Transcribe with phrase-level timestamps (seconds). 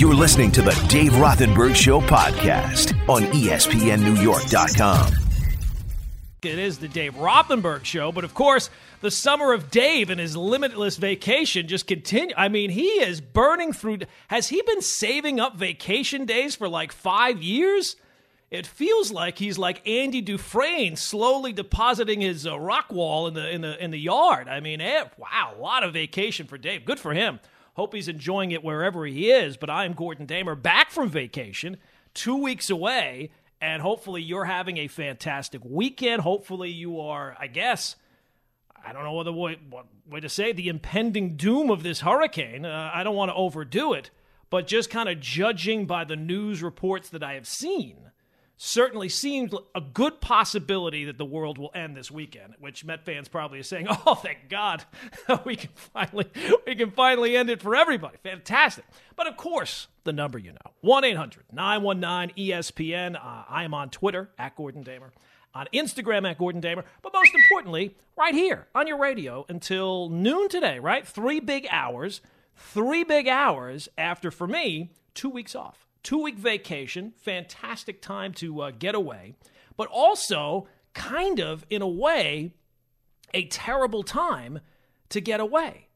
[0.00, 5.12] You're listening to the Dave Rothenberg Show podcast on ESPNNewYork.com.
[6.40, 8.70] It is the Dave Rothenberg show, but of course,
[9.02, 12.34] the summer of Dave and his limitless vacation just continue.
[12.34, 13.98] I mean, he is burning through.
[14.28, 17.96] Has he been saving up vacation days for like five years?
[18.50, 23.50] It feels like he's like Andy Dufresne, slowly depositing his uh, rock wall in the
[23.50, 24.48] in the in the yard.
[24.48, 26.86] I mean, eh, wow, a lot of vacation for Dave.
[26.86, 27.38] Good for him.
[27.74, 29.56] Hope he's enjoying it wherever he is.
[29.56, 31.76] But I am Gordon Damer, back from vacation,
[32.14, 36.22] two weeks away and hopefully you're having a fantastic weekend.
[36.22, 37.96] Hopefully you are, I guess,
[38.84, 42.64] I don't know what, way, what way to say the impending doom of this hurricane.
[42.64, 44.10] Uh, I don't want to overdo it,
[44.48, 48.09] but just kind of judging by the news reports that I have seen,
[48.62, 52.54] certainly seems a good possibility that the world will end this weekend.
[52.58, 54.84] Which Met fans probably are saying, "Oh, thank God,
[55.44, 56.30] we can finally
[56.66, 58.84] we can finally end it for everybody." Fantastic.
[59.16, 63.16] But of course, the number you know 1 800 919 ESPN.
[63.16, 65.12] Uh, I am on Twitter at Gordon Damer,
[65.54, 70.50] on Instagram at Gordon Damer, but most importantly, right here on your radio until noon
[70.50, 71.06] today, right?
[71.06, 72.20] Three big hours,
[72.54, 75.86] three big hours after, for me, two weeks off.
[76.02, 79.34] Two week vacation, fantastic time to uh, get away,
[79.76, 82.54] but also kind of, in a way,
[83.34, 84.60] a terrible time
[85.10, 85.88] to get away.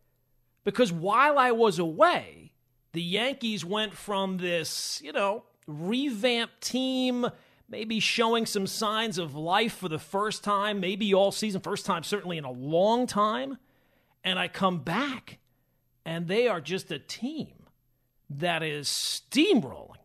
[0.62, 2.52] Because while I was away,
[2.92, 7.26] the Yankees went from this, you know, revamped team,
[7.68, 12.02] maybe showing some signs of life for the first time, maybe all season, first time
[12.02, 13.58] certainly in a long time.
[14.22, 15.38] And I come back,
[16.04, 17.63] and they are just a team
[18.38, 19.96] that is steamrolling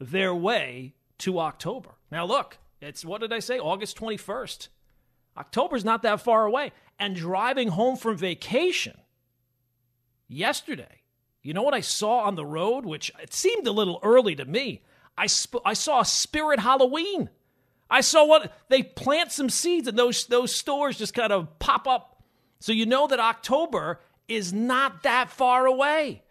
[0.00, 1.90] their way to October.
[2.10, 3.58] Now, look, it's what did I say?
[3.58, 4.68] August 21st.
[5.36, 6.72] October's not that far away.
[6.98, 8.96] And driving home from vacation
[10.28, 11.02] yesterday,
[11.42, 14.44] you know what I saw on the road, which it seemed a little early to
[14.44, 14.82] me?
[15.16, 17.30] I, sp- I saw a Spirit Halloween.
[17.90, 21.86] I saw what they plant some seeds and those, those stores just kind of pop
[21.86, 22.22] up.
[22.60, 26.23] So you know that October is not that far away.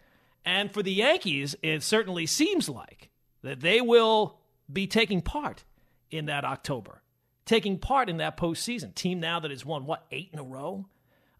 [0.44, 3.08] And for the Yankees, it certainly seems like
[3.42, 4.38] that they will
[4.72, 5.64] be taking part
[6.10, 7.02] in that October,
[7.44, 8.94] taking part in that postseason.
[8.94, 10.86] Team now that has won, what, eight in a row?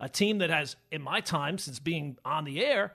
[0.00, 2.94] A team that has, in my time since being on the air,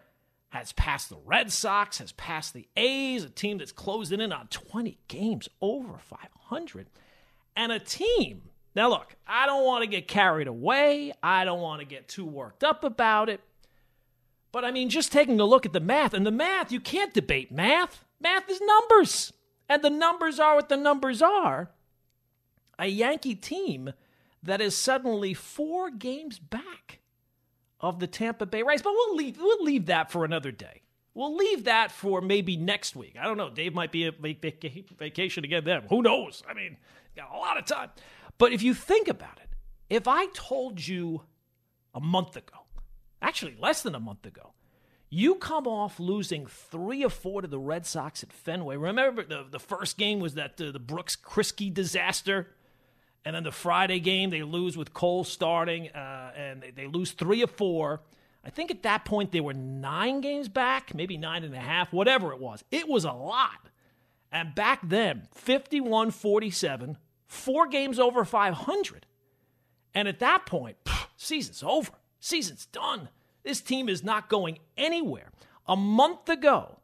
[0.49, 4.47] has passed the Red Sox, has passed the A's, a team that's closing in on
[4.47, 6.87] 20 games over 500,
[7.55, 8.41] and a team.
[8.75, 11.13] Now, look, I don't want to get carried away.
[11.21, 13.41] I don't want to get too worked up about it.
[14.51, 17.13] But I mean, just taking a look at the math, and the math, you can't
[17.13, 18.03] debate math.
[18.19, 19.33] Math is numbers.
[19.67, 21.69] And the numbers are what the numbers are.
[22.79, 23.93] A Yankee team
[24.41, 26.99] that is suddenly four games back
[27.79, 28.81] of the Tampa Bay Rays.
[28.81, 30.81] But we'll leave we'll leave that for another day.
[31.13, 33.15] We'll leave that for maybe next week.
[33.19, 33.49] I don't know.
[33.49, 35.83] Dave might be a vacation again then.
[35.89, 36.43] Who knows?
[36.49, 36.77] I mean,
[37.15, 37.89] got a lot of time.
[38.37, 39.49] But if you think about it,
[39.89, 41.23] if I told you
[41.93, 42.59] a month ago,
[43.21, 44.53] actually less than a month ago,
[45.09, 48.77] you come off losing three or four to the Red Sox at Fenway.
[48.77, 52.47] Remember, the, the first game was that uh, the Brooks Kriske disaster.
[53.25, 57.11] And then the Friday game, they lose with Cole starting, uh, and they, they lose
[57.11, 58.01] three or four.
[58.45, 61.91] I think at that point they were nine games back, maybe nine and a half,
[61.91, 62.63] whatever it was.
[62.71, 63.69] It was a lot.
[64.31, 66.97] And back then, 51 47,
[67.27, 69.05] four games over 500.
[69.93, 71.91] And at that point, pff, season's over.
[72.19, 73.09] Season's done.
[73.43, 75.31] This team is not going anywhere.
[75.67, 76.79] A month ago,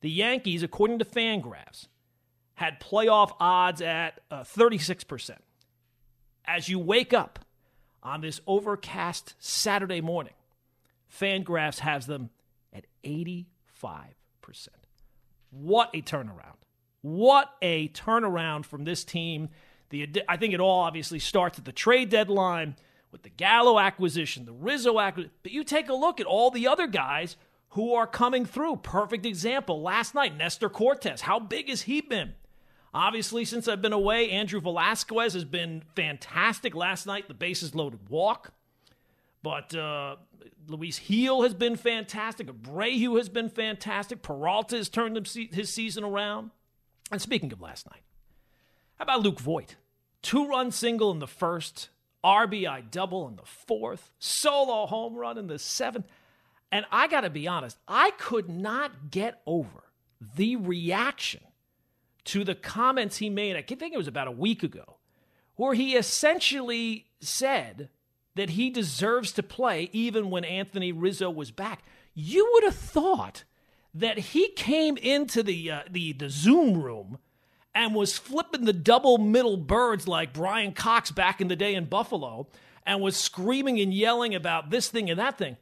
[0.00, 1.88] the Yankees, according to Fangraphs,
[2.54, 5.36] had playoff odds at uh, 36%.
[6.44, 7.44] As you wake up
[8.02, 10.34] on this overcast Saturday morning,
[11.12, 12.30] Fangraphs has them
[12.72, 13.46] at 85%.
[15.50, 16.56] What a turnaround.
[17.02, 19.50] What a turnaround from this team.
[19.90, 22.76] The, I think it all obviously starts at the trade deadline
[23.10, 25.34] with the Gallo acquisition, the Rizzo acquisition.
[25.42, 27.36] But you take a look at all the other guys
[27.70, 28.76] who are coming through.
[28.76, 31.22] Perfect example last night, Nestor Cortes.
[31.22, 32.34] How big has he been?
[32.94, 36.74] Obviously, since I've been away, Andrew Velazquez has been fantastic.
[36.74, 38.52] Last night, the bases loaded walk.
[39.42, 40.16] But uh,
[40.66, 42.46] Luis Gil has been fantastic.
[42.46, 44.22] Abreu has been fantastic.
[44.22, 45.16] Peralta has turned
[45.52, 46.50] his season around.
[47.10, 48.02] And speaking of last night,
[48.96, 49.76] how about Luke Voit?
[50.22, 51.90] Two run single in the first,
[52.24, 56.06] RBI double in the fourth, solo home run in the seventh.
[56.70, 59.84] And I got to be honest, I could not get over
[60.36, 61.40] the reaction
[62.24, 63.56] to the comments he made.
[63.56, 64.96] I think it was about a week ago,
[65.56, 67.88] where he essentially said
[68.34, 71.82] that he deserves to play even when Anthony Rizzo was back.
[72.14, 73.44] You would have thought
[73.94, 77.18] that he came into the uh, the the Zoom room
[77.78, 81.84] and was flipping the double middle birds like Bryan Cox back in the day in
[81.84, 82.48] Buffalo
[82.84, 85.56] and was screaming and yelling about this thing and that thing.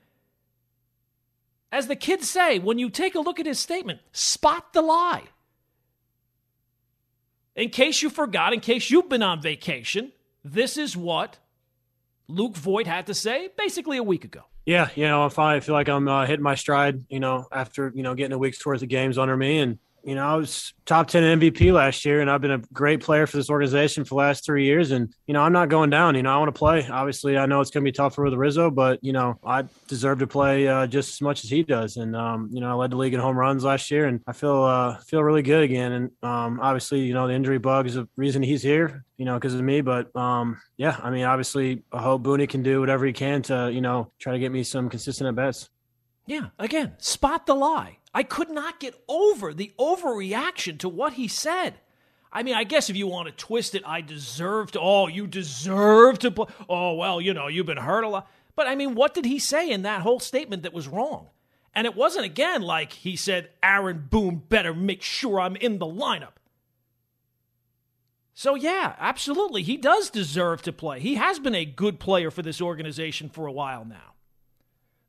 [1.71, 5.25] As the kids say, when you take a look at his statement, spot the lie.
[7.55, 10.11] In case you forgot, in case you've been on vacation,
[10.43, 11.39] this is what
[12.29, 14.45] Luke Voit had to say basically a week ago.
[14.65, 17.93] Yeah, you know, if I feel like I'm uh, hitting my stride, you know, after
[17.95, 20.73] you know getting a week's worth of games under me, and you know, I was
[20.85, 24.11] top 10 MVP last year, and I've been a great player for this organization for
[24.11, 24.93] the last three years.
[24.93, 26.15] And, you know, I'm not going down.
[26.15, 26.87] You know, I want to play.
[26.89, 30.21] Obviously, I know it's going to be tougher with Rizzo, but, you know, I deserve
[30.21, 31.97] to play uh, just as much as he does.
[31.97, 34.33] And, um, you know, I led the league in home runs last year, and I
[34.33, 35.91] feel uh, feel really good again.
[35.91, 39.35] And um, obviously, you know, the injury bug is a reason he's here, you know,
[39.35, 39.81] because of me.
[39.81, 43.73] But, um, yeah, I mean, obviously, I hope Booney can do whatever he can to,
[43.73, 45.69] you know, try to get me some consistent at bats.
[46.29, 47.99] Yeah, again, spot the lie.
[48.17, 51.75] I could not get over the overreaction to what he said.
[52.33, 54.81] I mean, I guess if you want to twist it, I deserve to.
[54.81, 56.31] Oh, you deserve to.
[56.31, 56.47] Play.
[56.67, 58.31] Oh, well, you know, you've been hurt a lot.
[58.55, 61.29] But I mean, what did he say in that whole statement that was wrong?
[61.75, 65.85] And it wasn't again like he said, Aaron Boone better make sure I'm in the
[65.85, 66.39] lineup.
[68.33, 69.63] So, yeah, absolutely.
[69.63, 71.01] He does deserve to play.
[71.01, 74.15] He has been a good player for this organization for a while now.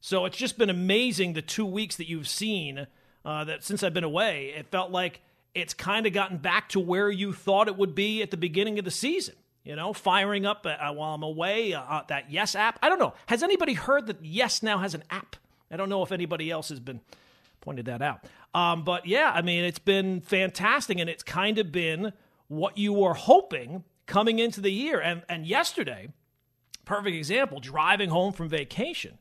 [0.01, 2.87] So it's just been amazing the two weeks that you've seen
[3.27, 5.19] uh, that since I've been away, it felt like
[5.53, 8.79] it's kind of gotten back to where you thought it would be at the beginning
[8.79, 9.35] of the season.
[9.65, 12.79] You know, firing up uh, while I'm away, uh, uh, that Yes app.
[12.81, 13.13] I don't know.
[13.25, 15.35] Has anybody heard that Yes now has an app?
[15.69, 17.01] I don't know if anybody else has been
[17.59, 18.23] pointed that out.
[18.53, 22.13] Um, but yeah, I mean, it's been fantastic, and it's kind of been
[22.47, 25.01] what you were hoping coming into the year.
[25.01, 26.13] And and yesterday,
[26.85, 29.17] perfect example, driving home from vacation,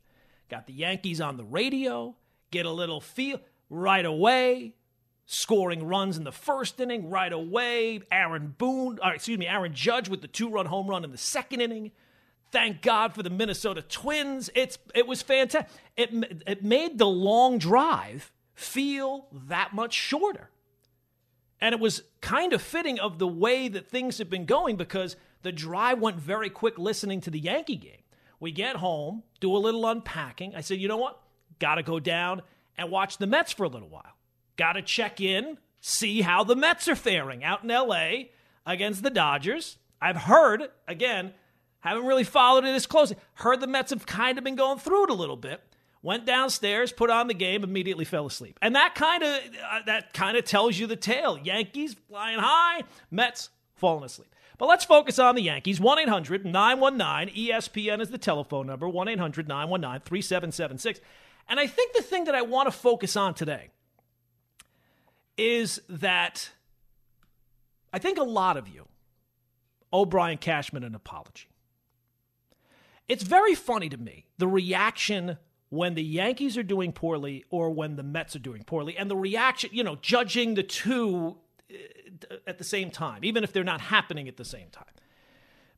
[0.48, 2.14] got the Yankees on the radio,
[2.52, 4.74] get a little feel right away,
[5.26, 8.00] scoring runs in the first inning right away.
[8.10, 11.60] Aaron Boone, or excuse me, Aaron Judge with the two-run home run in the second
[11.60, 11.92] inning.
[12.52, 14.50] Thank God for the Minnesota Twins.
[14.54, 15.70] It's it was fantastic.
[15.96, 20.50] It it made the long drive feel that much shorter.
[21.60, 25.16] And it was kind of fitting of the way that things have been going because
[25.42, 28.02] the drive went very quick listening to the Yankee game.
[28.38, 30.54] We get home, do a little unpacking.
[30.54, 31.20] I said, you know what?
[31.58, 32.42] Got to go down
[32.76, 34.16] and watch the Mets for a little while.
[34.56, 38.28] Got to check in, see how the Mets are faring out in LA
[38.64, 39.78] against the Dodgers.
[40.00, 41.32] I've heard, again,
[41.80, 43.16] haven't really followed it as closely.
[43.34, 45.62] Heard the Mets have kind of been going through it a little bit.
[46.02, 48.58] Went downstairs, put on the game, immediately fell asleep.
[48.62, 49.40] And that kind of
[49.70, 51.36] uh, that kind of tells you the tale.
[51.38, 54.32] Yankees flying high, Mets falling asleep.
[54.58, 55.80] But let's focus on the Yankees.
[55.80, 61.00] 1 800 919 ESPN is the telephone number 1 800 919 3776.
[61.48, 63.70] And I think the thing that I want to focus on today
[65.36, 66.50] is that
[67.92, 68.86] I think a lot of you
[69.92, 71.48] owe Brian Cashman an apology.
[73.08, 75.38] It's very funny to me the reaction
[75.68, 79.16] when the Yankees are doing poorly or when the Mets are doing poorly, and the
[79.16, 81.36] reaction, you know, judging the two
[81.70, 84.84] uh, at the same time, even if they're not happening at the same time.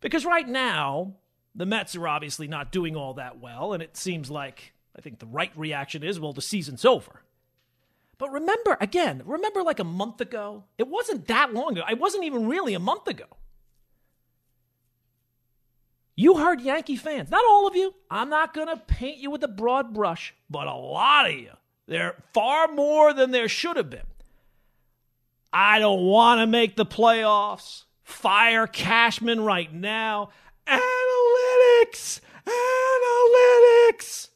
[0.00, 1.14] Because right now,
[1.55, 5.21] the Mets are obviously not doing all that well, and it seems like I think
[5.21, 7.23] the right reaction is, well, the season's over.
[8.19, 10.64] But remember, again, remember like a month ago?
[10.76, 11.85] It wasn't that long ago.
[11.88, 13.26] It wasn't even really a month ago.
[16.17, 17.95] You heard Yankee fans, not all of you.
[18.11, 21.52] I'm not going to paint you with a broad brush, but a lot of you.
[21.87, 24.00] They're far more than there should have been.
[25.52, 27.85] I don't want to make the playoffs.
[28.02, 30.31] Fire Cashman right now.
[30.67, 32.21] Analytics!
[32.45, 34.28] Analytics!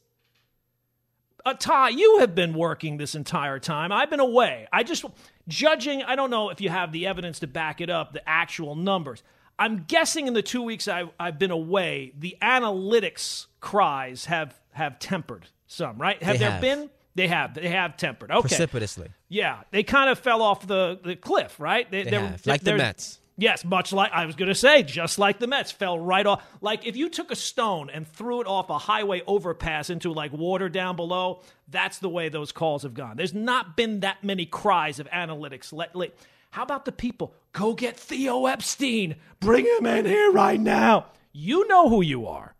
[1.45, 3.93] Uh, Ty, you have been working this entire time.
[3.93, 4.67] I've been away.
[4.73, 5.05] I just
[5.49, 6.03] judging.
[6.03, 9.23] I don't know if you have the evidence to back it up, the actual numbers.
[9.59, 14.99] I'm guessing in the two weeks I've, I've been away, the analytics cries have have
[14.99, 15.99] tempered some.
[15.99, 16.23] Right?
[16.23, 16.61] Have they there have.
[16.61, 16.91] been?
[17.15, 17.55] They have.
[17.55, 18.31] They have tempered.
[18.31, 18.41] Okay.
[18.49, 19.09] Precipitously.
[19.29, 21.91] Yeah, they kind of fell off the, the cliff, right?
[21.91, 22.47] They they're- have.
[22.47, 23.19] Like the Mets.
[23.39, 26.45] Yes, much like I was going to say, just like the Mets fell right off.
[26.61, 30.33] Like if you took a stone and threw it off a highway overpass into like
[30.33, 33.17] water down below, that's the way those calls have gone.
[33.17, 35.73] There's not been that many cries of analytics.
[35.73, 36.15] Let-
[36.51, 37.35] how about the people?
[37.53, 39.17] Go get Theo Epstein.
[39.41, 41.07] Bring him in here right now.
[41.33, 42.55] You know who you are.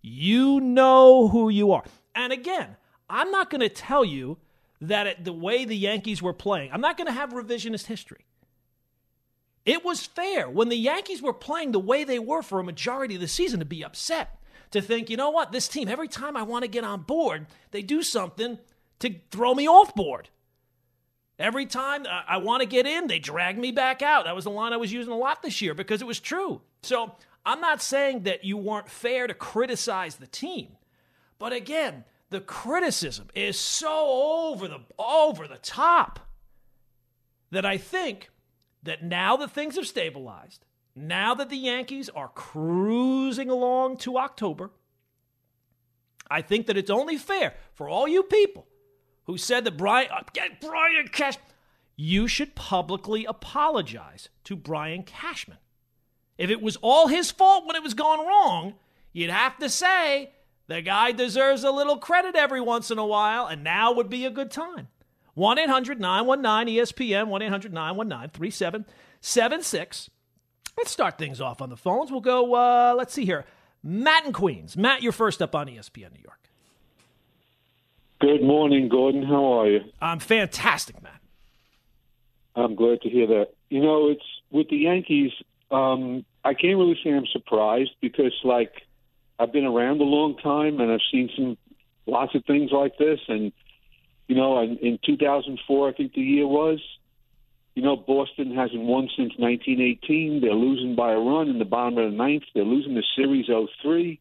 [0.00, 1.84] You know who you are.
[2.14, 2.76] And again,
[3.10, 4.38] I'm not going to tell you
[4.80, 8.24] that it, the way the Yankees were playing, I'm not going to have revisionist history.
[9.64, 13.14] It was fair when the Yankees were playing the way they were for a majority
[13.14, 14.40] of the season to be upset.
[14.72, 17.46] To think, you know what, this team, every time I want to get on board,
[17.70, 18.58] they do something
[18.98, 20.30] to throw me off board.
[21.38, 24.24] Every time uh, I want to get in, they drag me back out.
[24.24, 26.60] That was the line I was using a lot this year because it was true.
[26.82, 27.14] So
[27.46, 30.68] I'm not saying that you weren't fair to criticize the team.
[31.38, 34.06] But again, the criticism is so
[34.50, 36.20] over the over the top
[37.50, 38.30] that I think
[38.84, 40.64] that now that things have stabilized,
[40.94, 44.70] now that the Yankees are cruising along to October,
[46.30, 48.66] I think that it's only fair for all you people
[49.24, 51.36] who said that Brian, uh, get Brian Cash,
[51.96, 55.58] you should publicly apologize to Brian Cashman.
[56.36, 58.74] If it was all his fault when it was going wrong,
[59.12, 60.32] you'd have to say
[60.66, 64.24] the guy deserves a little credit every once in a while, and now would be
[64.24, 64.88] a good time.
[65.34, 70.10] 1 800 919 ESPN, 1 800 919 3776.
[70.76, 72.10] Let's start things off on the phones.
[72.10, 73.44] We'll go, uh, let's see here.
[73.82, 74.76] Matt in Queens.
[74.76, 76.40] Matt, you're first up on ESPN New York.
[78.20, 79.22] Good morning, Gordon.
[79.22, 79.80] How are you?
[80.00, 81.20] I'm fantastic, Matt.
[82.56, 83.48] I'm glad to hear that.
[83.68, 85.32] You know, it's with the Yankees.
[85.70, 88.72] Um, I can't really say I'm surprised because, like,
[89.38, 91.58] I've been around a long time and I've seen some
[92.06, 93.20] lots of things like this.
[93.28, 93.52] And
[94.28, 96.80] you know, in, in 2004, I think the year was.
[97.74, 100.40] You know, Boston hasn't won since 1918.
[100.40, 102.44] They're losing by a run in the bottom of the ninth.
[102.54, 103.46] They're losing the series
[103.82, 104.20] 03.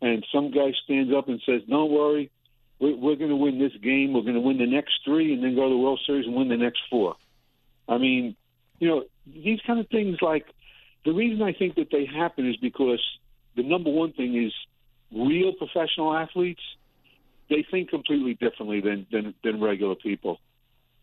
[0.00, 2.32] And some guy stands up and says, "Don't worry,
[2.82, 4.12] we're, we're going to win this game.
[4.12, 6.34] We're going to win the next three, and then go to the World Series and
[6.34, 7.14] win the next four.
[7.88, 8.34] I mean,
[8.80, 10.18] you know, these kind of things.
[10.20, 10.46] Like
[11.04, 13.00] the reason I think that they happen is because
[13.56, 14.52] the number one thing is
[15.16, 16.62] real professional athletes.
[17.52, 20.38] They think completely differently than than, than regular people.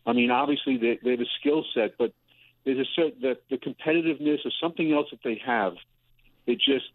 [0.04, 2.12] I mean, obviously they, they have a skill set, but
[2.64, 5.74] there's a certain the, the competitiveness or something else that they have.
[6.46, 6.86] It just,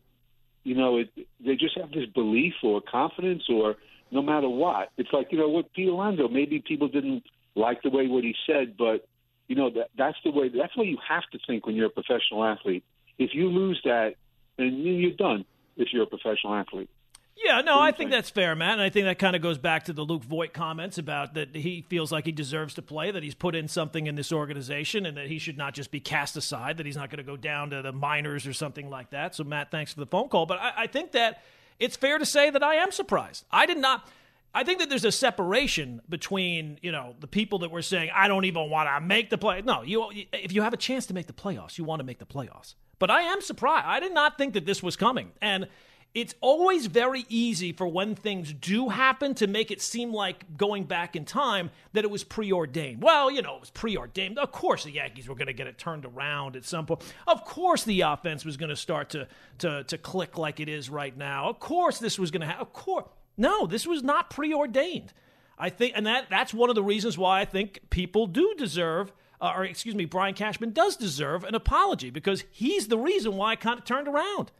[0.65, 1.09] you know, it,
[1.39, 3.75] they just have this belief or confidence, or
[4.12, 6.27] no matter what, it's like you know what Pete Alonso.
[6.27, 7.24] Maybe people didn't
[7.55, 9.07] like the way what he said, but
[9.47, 10.50] you know that that's the way.
[10.50, 12.83] That's what you have to think when you're a professional athlete.
[13.17, 14.15] If you lose that,
[14.57, 15.45] and you're done
[15.77, 16.89] if you're a professional athlete.
[17.37, 18.73] Yeah, no, I think, that's fair, Matt.
[18.73, 21.53] And I think that kind of goes back to the Luke Voit comments about that
[21.53, 25.05] he feels like he deserves to play, that he's put in something in this organization,
[25.05, 27.35] and that he should not just be cast aside, that he's not going to go
[27.35, 29.35] down to the minors or something like that.
[29.35, 30.45] So, Matt, thanks for the phone call.
[30.45, 31.43] But I, I think that
[31.77, 33.45] it's fair to say that I am surprised.
[33.51, 34.07] I did not.
[34.53, 38.29] I think that there's a separation between you know the people that were saying I
[38.29, 39.61] don't even want to make the play.
[39.61, 42.19] No, you if you have a chance to make the playoffs, you want to make
[42.19, 42.75] the playoffs.
[42.97, 43.85] But I am surprised.
[43.85, 45.33] I did not think that this was coming.
[45.41, 45.67] And
[46.15, 50.86] it's always very easy for when things do happen to make it seem like going
[50.86, 53.03] back in time that it was preordained.
[53.03, 54.39] Well, you know, it was preordained.
[54.39, 57.03] Of course, the Yankees were going to get it turned around at some point.
[57.27, 59.27] Of course, the offense was going to start to
[59.60, 61.50] to to click like it is right now.
[61.50, 62.62] Of course, this was going to happen.
[62.62, 63.05] Of course,
[63.36, 65.12] no, this was not preordained.
[65.60, 69.12] I think, and that that's one of the reasons why I think people do deserve
[69.41, 73.53] uh, or excuse me, Brian Cashman does deserve an apology because he's the reason why
[73.53, 74.51] it kind of turned around.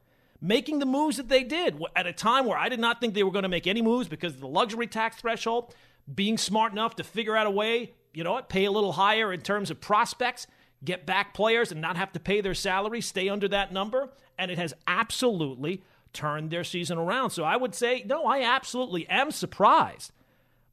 [0.46, 3.24] Making the moves that they did at a time where I did not think they
[3.24, 5.74] were going to make any moves because of the luxury tax threshold,
[6.14, 9.34] being smart enough to figure out a way, you know what, pay a little higher
[9.34, 10.46] in terms of prospects,
[10.84, 14.10] get back players and not have to pay their salary, stay under that number.
[14.38, 15.82] And it has absolutely
[16.14, 17.32] turned their season around.
[17.32, 20.12] So I would say, no, I absolutely am surprised.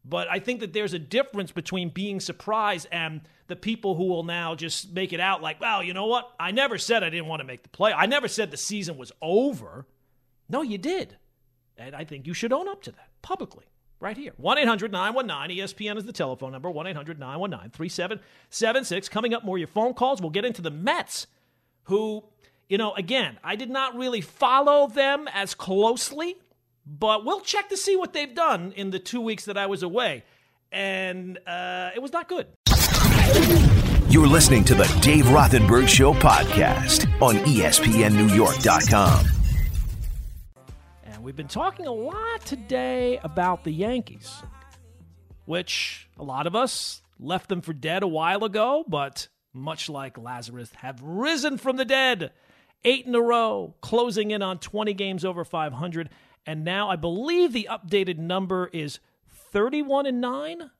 [0.04, 4.22] But I think that there's a difference between being surprised and the people who will
[4.22, 6.32] now just make it out like, well, you know what?
[6.40, 7.92] I never said I didn't want to make the play.
[7.92, 9.86] I never said the season was over.
[10.48, 11.18] No, you did.
[11.76, 13.66] And I think you should own up to that publicly
[14.00, 14.32] right here.
[14.38, 19.10] 1 800 919 ESPN is the telephone number 1 800 919 3776.
[19.10, 20.22] Coming up more your phone calls.
[20.22, 21.26] We'll get into the Mets,
[21.82, 22.24] who,
[22.70, 26.38] you know, again, I did not really follow them as closely,
[26.86, 29.82] but we'll check to see what they've done in the two weeks that I was
[29.82, 30.24] away.
[30.70, 32.46] And uh, it was not good.
[34.12, 39.26] You're listening to the Dave Rothenberg Show podcast on ESPNNewYork.com.
[41.04, 44.42] And we've been talking a lot today about the Yankees,
[45.46, 50.18] which a lot of us left them for dead a while ago, but much like
[50.18, 52.32] Lazarus, have risen from the dead.
[52.84, 56.10] Eight in a row, closing in on 20 games over 500.
[56.44, 59.00] And now I believe the updated number is
[59.52, 60.70] 31 and 9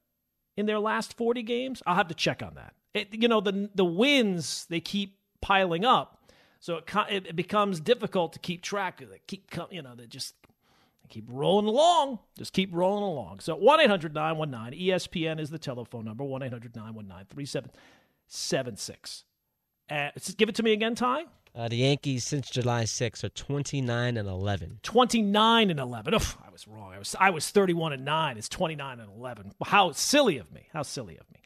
[0.57, 1.83] in their last 40 games.
[1.87, 2.75] I'll have to check on that.
[2.95, 6.31] It, you know, the the wins they keep piling up,
[6.61, 8.99] so it it becomes difficult to keep track.
[8.99, 10.35] They keep coming, you know they just
[11.09, 13.41] keep rolling along, just keep rolling along.
[13.41, 16.23] So one 919 ESPN is the telephone number.
[16.25, 19.25] One 919 3776
[19.91, 21.25] uh, Give it to me again, Ty.
[21.55, 24.81] Uh, the Yankees since July 6 are 29 and 11.
[24.83, 26.15] 29 and 11.
[26.15, 26.95] Oof, I was wrong.
[26.95, 28.39] I was I was 31 and 9.
[28.39, 29.53] It's 29 and 11.
[29.65, 30.69] How silly of me.
[30.73, 31.41] How silly of me.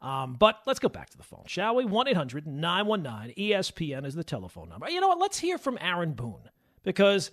[0.00, 1.84] Um, but let's go back to the phone, shall we?
[1.84, 4.88] 1 800 919 ESPN is the telephone number.
[4.88, 5.18] You know what?
[5.18, 6.48] Let's hear from Aaron Boone
[6.82, 7.30] because,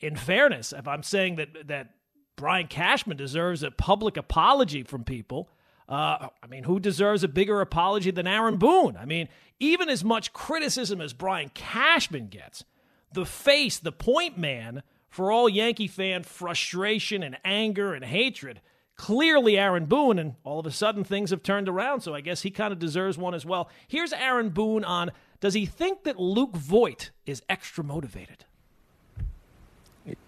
[0.00, 1.90] in fairness, if I'm saying that, that
[2.34, 5.50] Brian Cashman deserves a public apology from people,
[5.90, 8.96] uh, I mean, who deserves a bigger apology than Aaron Boone?
[8.96, 9.28] I mean,
[9.58, 12.64] even as much criticism as Brian Cashman gets,
[13.12, 18.60] the face, the point man for all Yankee fan frustration and anger and hatred
[19.00, 22.02] clearly Aaron Boone, and all of a sudden things have turned around.
[22.02, 23.70] So I guess he kind of deserves one as well.
[23.88, 28.44] Here's Aaron Boone on Does he think that Luke Voit is extra motivated?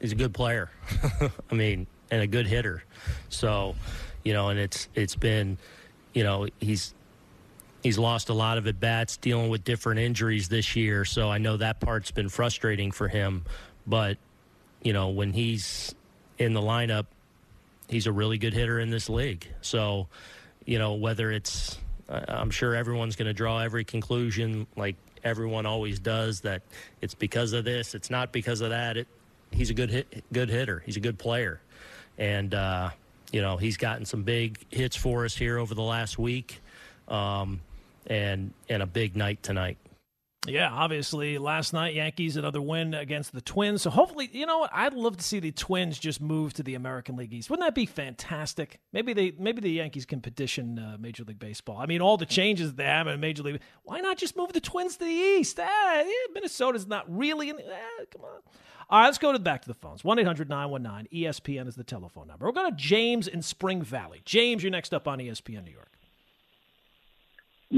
[0.01, 0.71] He's a good player.
[1.51, 2.83] I mean, and a good hitter.
[3.29, 3.75] So,
[4.25, 5.59] you know, and it's it's been,
[6.13, 6.95] you know, he's
[7.83, 11.05] he's lost a lot of at bats dealing with different injuries this year.
[11.05, 13.45] So I know that part's been frustrating for him.
[13.87, 14.19] But,
[14.83, 15.95] you know, when he's
[16.39, 17.07] in the lineup,
[17.89, 19.49] he's a really good hitter in this league.
[19.61, 20.07] So,
[20.65, 21.77] you know, whether it's,
[22.09, 26.63] I'm sure everyone's going to draw every conclusion like everyone always does that
[27.01, 28.97] it's because of this, it's not because of that.
[28.97, 29.09] It,
[29.51, 30.83] he's a good hit, good hitter.
[30.85, 31.61] He's a good player,
[32.19, 32.91] and uh,
[33.33, 36.61] you know he's gotten some big hits for us here over the last week,
[37.09, 37.61] um,
[38.07, 39.79] and and a big night tonight.
[40.49, 43.83] Yeah, obviously, last night Yankees another win against the Twins.
[43.83, 44.71] So hopefully, you know what?
[44.73, 47.49] I'd love to see the Twins just move to the American League East.
[47.49, 48.81] Wouldn't that be fantastic?
[48.93, 51.79] Maybe they, maybe the Yankees can petition uh, Major League Baseball.
[51.79, 53.61] I mean, all the changes they have in Major League.
[53.85, 55.61] Why not just move the Twins to the East?
[55.63, 57.51] Ah, yeah, Minnesota's not really.
[57.51, 58.41] In, ah, come on.
[58.93, 60.05] All right, let's go to back to the phones.
[60.05, 62.45] 1 800 919 ESPN is the telephone number.
[62.45, 64.21] We're going to James in Spring Valley.
[64.27, 65.89] James, you're next up on ESPN New York.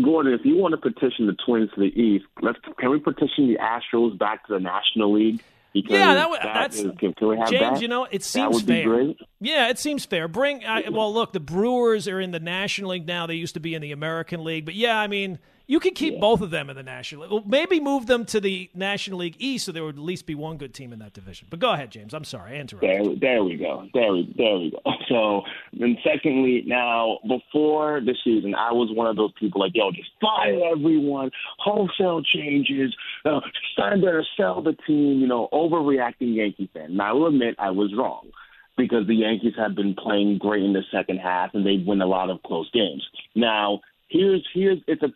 [0.03, 3.47] Gordon, if you want to petition the Twins to the East, let's can we petition
[3.47, 5.41] the Astros back to the National League?
[5.73, 7.75] Because yeah, that, that that's is, can, can, we have James.
[7.75, 7.83] That?
[7.83, 9.15] You know, it seems fair.
[9.39, 10.27] Yeah, it seems fair.
[10.27, 13.29] Bring uh, well, look, the Brewers are in the National League now.
[13.29, 16.15] They used to be in the American League, but yeah, I mean, you could keep
[16.15, 16.21] yeah.
[16.21, 17.31] both of them in the National League.
[17.31, 20.35] Well, maybe move them to the National League East so there would at least be
[20.35, 21.49] one good team in that division.
[21.51, 22.13] But go ahead, James.
[22.13, 22.91] I'm sorry, I interrupted.
[22.91, 23.87] There, there we go.
[23.95, 24.79] There we, there we go.
[25.09, 25.43] So
[25.79, 30.09] then, secondly, now before the season, I was one of those people like, yo, just
[30.19, 33.41] fire everyone, wholesale changes, uh,
[33.79, 35.21] Steinbrenner sell the team.
[35.21, 36.97] You know, overreacting Yankee fan.
[36.97, 38.31] Now I will admit I was wrong
[38.77, 42.07] because the Yankees have been playing great in the second half and they win a
[42.07, 43.07] lot of close games.
[43.35, 45.09] Now here's here's it's a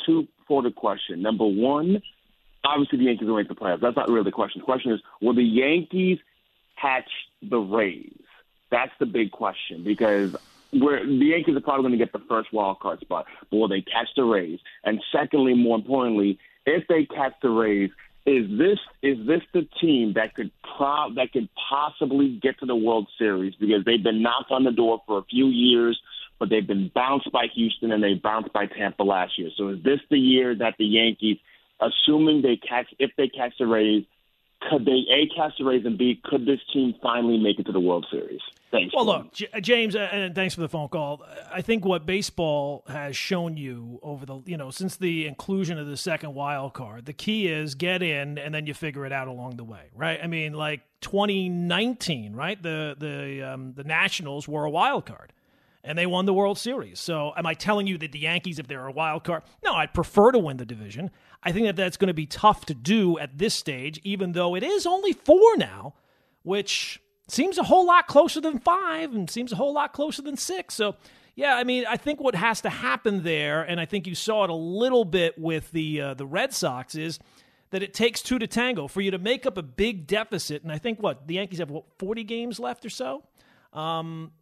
[0.49, 1.23] two-folded question.
[1.23, 2.03] Number one,
[2.65, 3.81] obviously the Yankees will make the playoffs.
[3.81, 4.61] That's not really the question.
[4.61, 6.19] The question is, will the Yankees
[6.81, 7.11] catch
[7.43, 8.13] the Rays?
[8.71, 10.37] That's the big question because
[10.73, 13.69] where the Yankees are probably going to get the first wild card spot, but will
[13.69, 14.59] they catch the Rays?
[14.85, 17.91] And secondly, more importantly, if they catch the Rays,
[18.27, 22.77] is this is this the team that could pro- that could possibly get to the
[22.77, 25.99] World Series because they've been knocked on the door for a few years?
[26.39, 29.51] But they've been bounced by Houston and they bounced by Tampa last year.
[29.57, 31.39] So is this the year that the Yankees,
[31.81, 34.05] assuming they catch, if they catch the Rays,
[34.61, 37.73] could they a catch the Rays and b could this team finally make it to
[37.73, 38.41] the World Series?
[38.73, 38.93] Thanks.
[38.95, 41.25] Well, look, J- James, uh, and thanks for the phone call.
[41.51, 45.87] I think what baseball has shown you over the you know since the inclusion of
[45.87, 49.29] the second wild card, the key is get in and then you figure it out
[49.29, 50.19] along the way, right?
[50.21, 52.61] I mean, like 2019, right?
[52.61, 55.33] The the um, the Nationals were a wild card
[55.89, 57.01] and they won the World Series.
[57.01, 59.95] So, am I telling you that the Yankees, if they're a wild card, no, I'd
[59.95, 61.11] prefer to win the division.
[61.43, 64.55] I think that that's going to be tough to do at this stage, even though
[64.55, 65.95] it is only four now,
[66.43, 70.37] which seems a whole lot closer than five and seems a whole lot closer than
[70.37, 70.75] six.
[70.75, 70.95] So,
[71.35, 74.45] yeah, I mean, I think what has to happen there, and I think you saw
[74.45, 77.19] it a little bit with the uh, the Red Sox, is
[77.71, 80.63] that it takes two to tango for you to make up a big deficit.
[80.63, 83.23] And I think what the Yankees have what forty games left or so.
[83.73, 84.33] Um,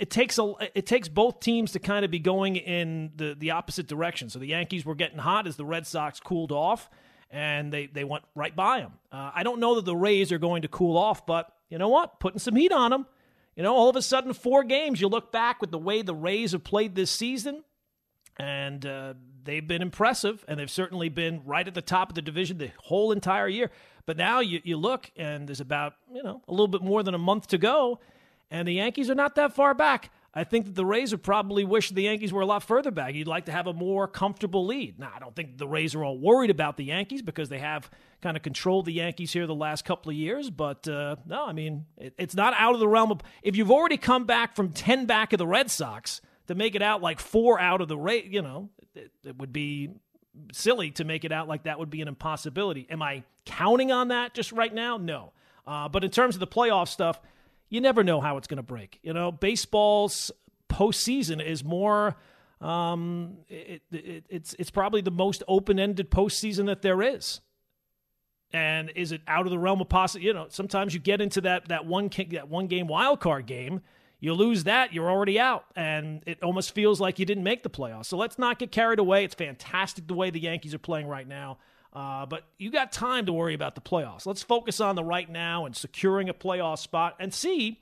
[0.00, 3.52] it takes a it takes both teams to kind of be going in the the
[3.52, 4.30] opposite direction.
[4.30, 6.88] So the Yankees were getting hot as the Red Sox cooled off,
[7.30, 8.92] and they they went right by them.
[9.10, 11.88] Uh, I don't know that the Rays are going to cool off, but you know
[11.88, 12.20] what?
[12.20, 13.06] Putting some heat on them.
[13.56, 15.00] You know, all of a sudden, four games.
[15.00, 17.64] You look back with the way the Rays have played this season,
[18.36, 19.14] and uh,
[19.44, 22.70] they've been impressive, and they've certainly been right at the top of the division the
[22.84, 23.70] whole entire year.
[24.04, 27.14] But now you, you look, and there's about you know a little bit more than
[27.14, 27.98] a month to go
[28.50, 30.10] and the Yankees are not that far back.
[30.36, 33.14] I think that the Rays would probably wish the Yankees were a lot further back.
[33.14, 34.98] You'd like to have a more comfortable lead.
[34.98, 37.90] Now, I don't think the Rays are all worried about the Yankees because they have
[38.20, 40.50] kind of controlled the Yankees here the last couple of years.
[40.50, 43.22] But uh, no, I mean, it, it's not out of the realm of.
[43.42, 46.82] If you've already come back from 10 back of the Red Sox to make it
[46.82, 49.88] out like four out of the Rays, you know, it, it would be
[50.52, 52.86] silly to make it out like that would be an impossibility.
[52.90, 54.98] Am I counting on that just right now?
[54.98, 55.32] No.
[55.66, 57.20] Uh, but in terms of the playoff stuff,
[57.68, 58.98] you never know how it's going to break.
[59.02, 60.30] You know, baseball's
[60.68, 62.16] postseason is more
[62.60, 67.40] um, it, it, it's it's probably the most open ended postseason that there is.
[68.52, 70.24] And is it out of the realm of possible?
[70.24, 73.82] You know, sometimes you get into that that one that one game wild card game.
[74.18, 77.68] You lose that, you're already out, and it almost feels like you didn't make the
[77.68, 78.06] playoffs.
[78.06, 79.24] So let's not get carried away.
[79.24, 81.58] It's fantastic the way the Yankees are playing right now.
[81.96, 84.26] Uh, but you got time to worry about the playoffs.
[84.26, 87.80] Let's focus on the right now and securing a playoff spot and see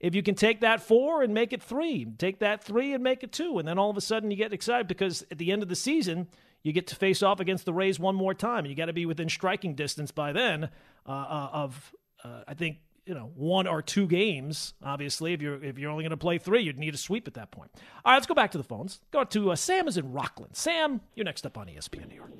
[0.00, 3.22] if you can take that four and make it three, take that three and make
[3.22, 5.62] it two, and then all of a sudden you get excited because at the end
[5.62, 6.26] of the season
[6.62, 8.64] you get to face off against the Rays one more time.
[8.64, 10.70] You got to be within striking distance by then
[11.06, 11.94] uh, uh, of
[12.24, 14.72] uh, I think you know one or two games.
[14.82, 17.34] Obviously, if you're if you're only going to play three, you'd need a sweep at
[17.34, 17.70] that point.
[18.06, 19.02] All right, let's go back to the phones.
[19.10, 20.56] Go to uh, Sam is in Rockland.
[20.56, 22.30] Sam, you're next up on ESPN New York.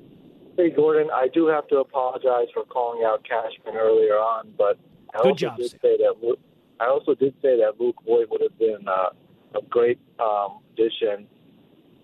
[0.57, 4.77] Hey Gordon, I do have to apologize for calling out Cashman earlier on, but
[5.13, 5.79] I Good also job, did Sam.
[5.81, 6.37] say that
[6.79, 9.09] I also did say that Luke Voit would have been uh,
[9.57, 11.27] a great um, addition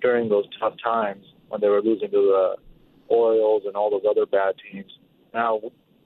[0.01, 2.55] during those tough times when they were losing to the
[3.09, 4.91] Orioles and all those other bad teams.
[5.33, 5.59] Now,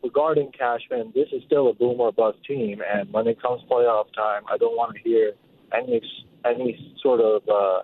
[0.04, 4.14] regarding Cashman, this is still a boom or bust team, and when it comes playoff
[4.16, 5.34] time, I don't want to hear
[5.74, 6.02] any
[6.44, 7.82] any sort of uh,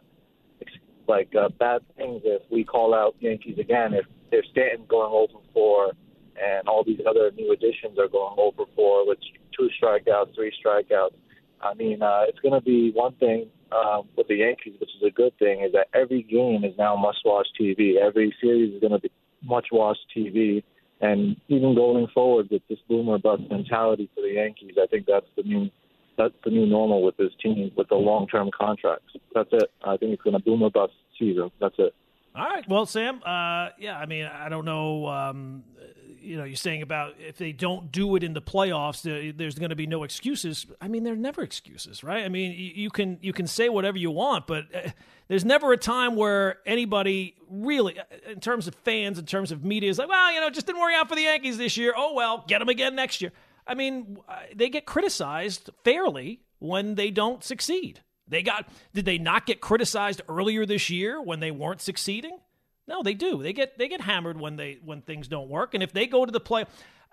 [1.08, 3.94] like uh, bad things if we call out Yankees again.
[3.94, 5.92] If if Stanton's going over four
[6.42, 9.18] and all these other new additions are going over four with
[9.58, 11.16] two strikeouts, three strikeouts.
[11.62, 15.04] I mean, uh, it's going to be one thing um, with the Yankees, which is
[15.06, 17.98] a good thing, is that every game is now must-watch TV.
[17.98, 19.12] Every series is going to be
[19.44, 20.64] much-watched TV.
[21.02, 25.28] And even going forward with this boomer bust mentality for the Yankees, I think that's
[25.36, 25.70] the new
[26.18, 29.14] that's the new normal with this team with the long-term contracts.
[29.36, 29.70] That's it.
[29.84, 31.52] I think it's going to boomer bust season.
[31.60, 31.94] That's it.
[32.38, 32.68] All right.
[32.70, 35.08] Well, Sam, uh, yeah, I mean, I don't know.
[35.08, 35.64] Um,
[36.20, 39.02] you know, you're saying about if they don't do it in the playoffs,
[39.36, 40.68] there's going to be no excuses.
[40.80, 42.24] I mean, there are never excuses, right?
[42.24, 44.90] I mean, you, can you can say whatever you want, but uh,
[45.30, 49.64] there's never a time where anybody really, uh, in terms of fans, in terms of
[49.64, 51.94] media, is like, well, you know, just didn't work out for the Yankees this year.
[51.98, 53.32] Oh well, get them again next year.
[53.66, 58.02] I mean, uh, they get criticized fairly when they don't succeed.
[58.28, 62.40] They got did they not get criticized earlier this year when they weren't succeeding?
[62.88, 63.42] No, they do.
[63.42, 65.74] They get they get hammered when they when things don't work.
[65.74, 66.66] And if they go to the play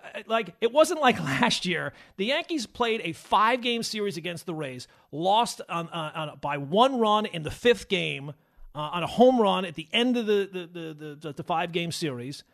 [0.05, 1.93] uh, like it wasn't like last year.
[2.17, 6.59] The Yankees played a five game series against the Rays, lost on, on, on by
[6.59, 8.31] one run in the fifth game
[8.75, 11.73] uh, on a home run at the end of the the the, the, the five
[11.73, 12.45] game series.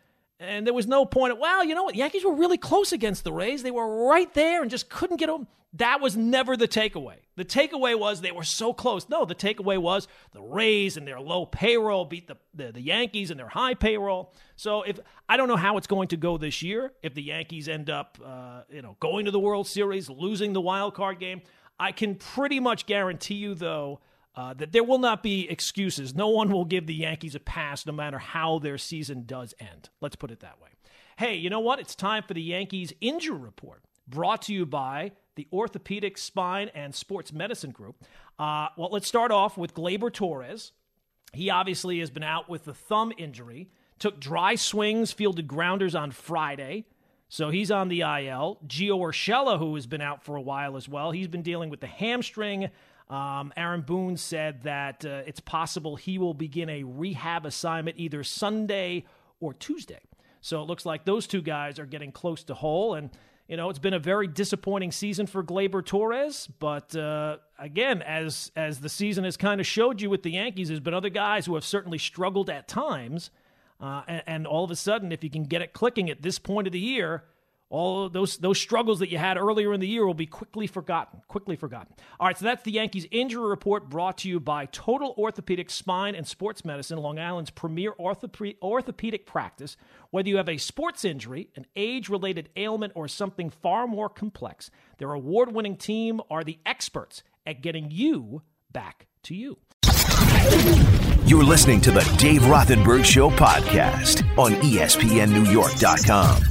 [0.41, 1.39] And there was no point.
[1.39, 1.93] Well, you know what?
[1.93, 3.61] The Yankees were really close against the Rays.
[3.61, 5.45] They were right there and just couldn't get them.
[5.75, 7.17] That was never the takeaway.
[7.37, 9.07] The takeaway was they were so close.
[9.07, 13.29] No, the takeaway was the Rays and their low payroll beat the, the, the Yankees
[13.29, 14.33] and their high payroll.
[14.55, 14.99] So if
[15.29, 18.17] I don't know how it's going to go this year, if the Yankees end up,
[18.25, 21.41] uh, you know, going to the World Series, losing the wild card game,
[21.79, 23.99] I can pretty much guarantee you though
[24.35, 26.15] uh, that there will not be excuses.
[26.15, 29.89] No one will give the Yankees a pass no matter how their season does end.
[29.99, 30.69] Let's put it that way.
[31.17, 31.79] Hey, you know what?
[31.79, 36.95] It's time for the Yankees injury report, brought to you by the Orthopedic Spine and
[36.95, 38.03] Sports Medicine Group.
[38.39, 40.71] Uh, well, let's start off with Gleyber Torres.
[41.33, 46.11] He obviously has been out with the thumb injury, took dry swings, fielded grounders on
[46.11, 46.85] Friday.
[47.29, 48.59] So he's on the IL.
[48.67, 51.79] Gio Urshela, who has been out for a while as well, he's been dealing with
[51.79, 52.69] the hamstring.
[53.09, 58.23] Um, Aaron Boone said that uh, it's possible he will begin a rehab assignment either
[58.23, 59.05] Sunday
[59.39, 59.99] or Tuesday.
[60.41, 62.95] So it looks like those two guys are getting close to whole.
[62.95, 63.09] And,
[63.47, 66.47] you know, it's been a very disappointing season for Gleyber Torres.
[66.59, 70.69] But uh, again, as, as the season has kind of showed you with the Yankees,
[70.69, 73.29] there's been other guys who have certainly struggled at times.
[73.79, 76.39] Uh, and, and all of a sudden, if you can get it clicking at this
[76.39, 77.23] point of the year,
[77.71, 81.21] all those those struggles that you had earlier in the year will be quickly forgotten.
[81.27, 81.93] Quickly forgotten.
[82.19, 86.13] All right, so that's the Yankees injury report brought to you by Total Orthopedic Spine
[86.13, 89.77] and Sports Medicine, Long Island's premier orthope- orthopedic practice.
[90.11, 95.13] Whether you have a sports injury, an age-related ailment, or something far more complex, their
[95.13, 98.41] award-winning team are the experts at getting you
[98.73, 99.57] back to you.
[101.25, 106.50] You're listening to the Dave Rothenberg Show podcast on ESPNNewYork.com.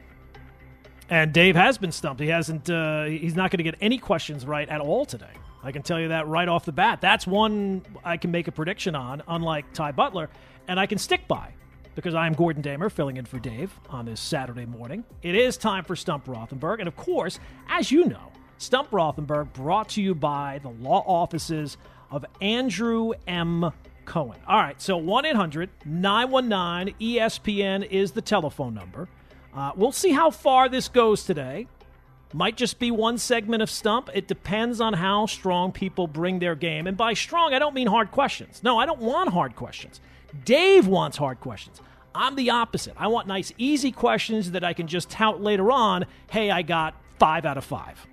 [1.11, 2.21] And Dave has been stumped.
[2.21, 2.69] He hasn't.
[2.69, 5.33] Uh, he's not going to get any questions right at all today.
[5.61, 7.01] I can tell you that right off the bat.
[7.01, 10.29] That's one I can make a prediction on, unlike Ty Butler,
[10.69, 11.53] and I can stick by
[11.95, 15.03] because I'm Gordon Damer filling in for Dave on this Saturday morning.
[15.21, 16.79] It is time for Stump Rothenberg.
[16.79, 21.75] And of course, as you know, Stump Rothenberg brought to you by the law offices
[22.09, 23.73] of Andrew M.
[24.05, 24.39] Cohen.
[24.47, 29.09] All right, so 1 800 919 ESPN is the telephone number.
[29.53, 31.67] Uh, we'll see how far this goes today.
[32.33, 34.09] Might just be one segment of Stump.
[34.13, 36.87] It depends on how strong people bring their game.
[36.87, 38.61] And by strong, I don't mean hard questions.
[38.63, 39.99] No, I don't want hard questions.
[40.45, 41.81] Dave wants hard questions.
[42.15, 42.93] I'm the opposite.
[42.97, 46.05] I want nice, easy questions that I can just tout later on.
[46.29, 48.05] Hey, I got five out of five.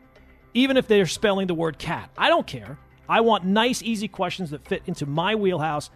[0.55, 2.11] Even if they're spelling the word cat.
[2.19, 2.79] I don't care.
[3.09, 5.91] I want nice, easy questions that fit into my wheelhouse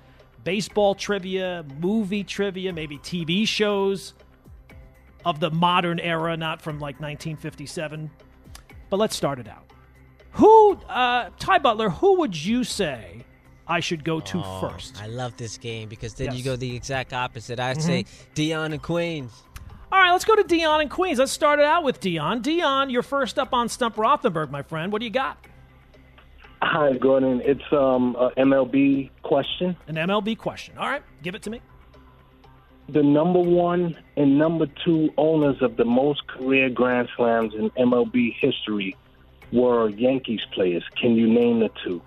[0.44, 4.14] baseball trivia, movie trivia, maybe TV shows
[5.24, 8.10] of the modern era, not from like 1957.
[8.90, 9.64] But let's start it out.
[10.32, 13.24] Who, uh, Ty Butler, who would you say
[13.66, 15.00] I should go to Oh, first?
[15.02, 16.36] I love this game because then Yes.
[16.38, 17.60] you go the exact opposite.
[17.60, 17.82] I'd Mhm.
[17.82, 18.04] say
[18.34, 19.42] Dion and Queens.
[19.90, 21.18] All right, let's go to Dion and Queens.
[21.18, 22.40] Let's start it out with Dion.
[22.40, 24.90] Dion, you're first up on Stump Rothenberg, my friend.
[24.90, 25.36] What do you got?
[26.62, 27.42] Hi, Gordon.
[27.44, 29.76] It's um a MLB question.
[29.88, 30.78] An MLB question.
[30.78, 31.60] All right, give it to me.
[32.88, 38.34] The number one and number two owners of the most career Grand Slams in MLB
[38.38, 38.96] history
[39.52, 40.84] were Yankees players.
[40.96, 42.02] Can you name the two?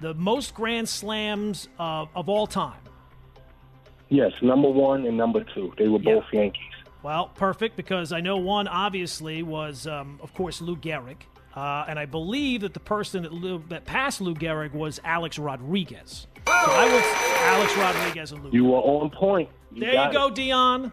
[0.00, 2.80] The most Grand Slams of, of all time.
[4.08, 5.72] Yes, number one and number two.
[5.76, 6.62] They were both Yankees.
[7.02, 11.18] Well, perfect because I know one obviously was, um, of course, Lou Gehrig,
[11.54, 15.38] uh, and I believe that the person that Lou, that passed Lou Gehrig was Alex
[15.38, 16.26] Rodriguez.
[16.46, 17.02] So I was
[17.42, 18.50] Alex Rodriguez and Lou.
[18.52, 19.48] You were on point.
[19.76, 20.34] There you go, it.
[20.34, 20.92] Dion.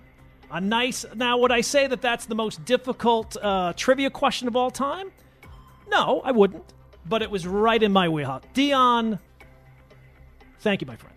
[0.51, 1.05] A nice.
[1.15, 5.11] Now, would I say that that's the most difficult uh, trivia question of all time?
[5.89, 6.63] No, I wouldn't.
[7.05, 8.43] But it was right in my wheelhouse.
[8.53, 9.19] Dion,
[10.59, 11.09] thank you, my friend.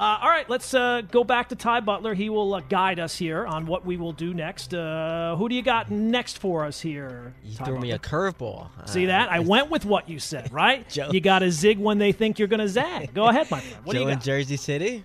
[0.00, 2.12] Uh, all right, let's uh, go back to Ty Butler.
[2.14, 4.74] He will uh, guide us here on what we will do next.
[4.74, 7.34] Uh, who do you got next for us here?
[7.44, 8.68] You Ty threw me a curveball.
[8.88, 9.30] See Uh, that?
[9.30, 10.88] I went with what you said, right?
[10.88, 13.14] Joe- You got to zig when they think you're going to zag.
[13.14, 13.84] Go ahead, my friend.
[13.84, 14.20] What do Joe you in?
[14.20, 15.04] Jersey City.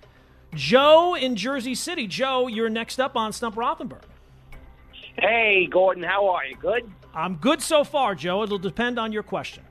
[0.54, 2.08] Joe in Jersey City.
[2.08, 4.04] Joe, you're next up on Stump Rothenberg.
[5.18, 6.56] Hey, Gordon, how are you?
[6.58, 6.90] Good?
[7.14, 8.44] I'm good so far, Joe.
[8.44, 9.64] It'll depend on your question.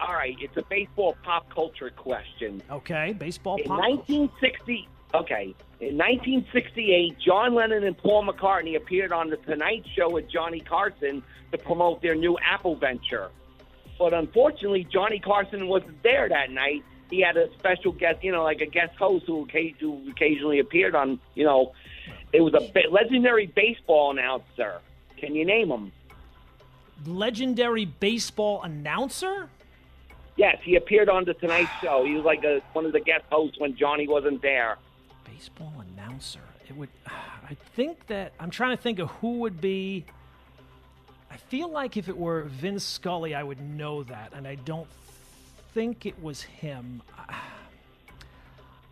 [0.00, 2.60] All right, it's a baseball pop culture question.
[2.70, 9.36] Okay, baseball In 1960, okay, in 1968, John Lennon and Paul McCartney appeared on the
[9.36, 13.30] Tonight Show with Johnny Carson to promote their new Apple venture.
[13.98, 16.82] But unfortunately, Johnny Carson wasn't there that night.
[17.10, 19.46] He had a special guest, you know, like a guest host who,
[20.10, 21.72] occasionally appeared on, you know,
[22.32, 24.80] it was a legendary baseball announcer.
[25.16, 25.92] Can you name him?
[27.06, 29.48] Legendary baseball announcer?
[30.36, 32.04] Yes, he appeared on the Tonight Show.
[32.04, 34.78] He was like a, one of the guest hosts when Johnny wasn't there.
[35.24, 36.40] Baseball announcer.
[36.68, 36.88] It would.
[37.06, 40.06] I think that I'm trying to think of who would be.
[41.30, 44.88] I feel like if it were Vince Scully, I would know that, and I don't
[45.74, 47.02] think it was him.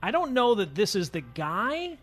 [0.02, 1.96] I don't know that this is the guy,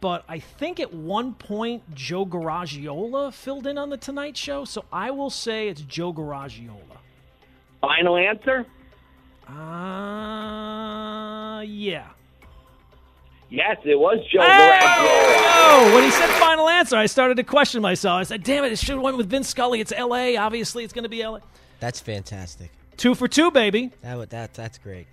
[0.00, 4.86] but I think at one point Joe Garagiola filled in on the Tonight Show, so
[4.90, 6.80] I will say it's Joe Garagiola.
[7.82, 8.64] Final answer?
[9.46, 9.52] Uh,
[11.62, 12.06] yeah.
[13.50, 14.78] Yes, it was Joe Hey!
[14.80, 15.88] Garagiola.
[15.88, 18.20] No, when he said final answer, I started to question myself.
[18.20, 18.72] I said, "Damn it!
[18.72, 19.80] It should have went with Vince Scully.
[19.80, 20.36] It's L.A.
[20.36, 21.40] Obviously, it's going to be L.A.
[21.80, 22.70] That's fantastic.
[22.98, 23.90] Two for two, baby.
[24.02, 25.06] That would that that's great.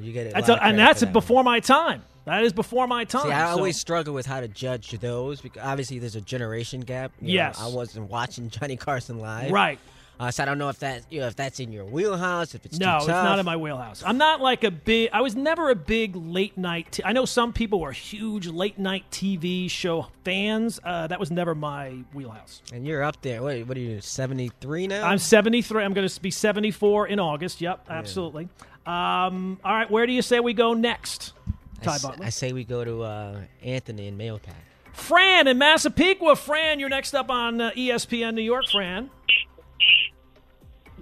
[0.00, 0.32] You get it.
[0.34, 2.02] That's a, and that's before my time.
[2.24, 3.24] That is before my time.
[3.24, 6.80] See, I so- always struggle with how to judge those because obviously there's a generation
[6.80, 7.12] gap.
[7.20, 7.60] You know, Yes.
[7.60, 9.50] I wasn't watching Johnny Carson live.
[9.50, 9.78] Right.
[10.22, 12.54] Uh, so I don't know if that you know if that's in your wheelhouse.
[12.54, 14.04] If it's no, it's not in my wheelhouse.
[14.06, 15.10] I'm not like a big.
[15.12, 16.92] I was never a big late night.
[16.92, 20.78] T- I know some people were huge late night TV show fans.
[20.84, 22.62] Uh, that was never my wheelhouse.
[22.72, 23.42] And you're up there.
[23.42, 24.00] What, what are you?
[24.00, 25.04] Seventy three now.
[25.04, 25.82] I'm 73.
[25.82, 27.60] I'm going to be 74 in August.
[27.60, 28.48] Yep, absolutely.
[28.86, 31.32] Um, all right, where do you say we go next,
[31.80, 32.26] I Ty s- Butler?
[32.26, 34.54] I say we go to uh, Anthony in Mailpack.
[34.92, 36.36] Fran in Massapequa.
[36.36, 38.66] Fran, you're next up on uh, ESPN New York.
[38.70, 39.10] Fran,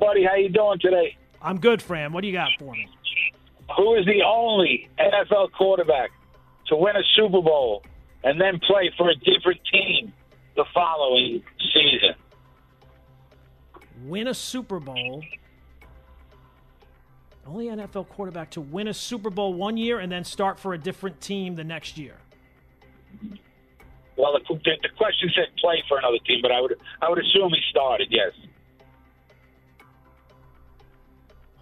[0.01, 1.15] Buddy, how you doing today?
[1.43, 1.83] I'm good.
[1.83, 2.89] Fran, what do you got for me?
[3.77, 6.11] Who is the only NFL quarterback
[6.69, 7.85] to win a Super Bowl
[8.25, 10.13] and then play for a different team
[10.57, 12.15] the following season?
[14.07, 15.23] Win a Super Bowl.
[17.47, 20.79] Only NFL quarterback to win a Super Bowl one year and then start for a
[20.79, 22.17] different team the next year.
[24.17, 27.19] Well, the, the, the question said play for another team, but I would I would
[27.19, 28.09] assume he started.
[28.11, 28.33] Yes.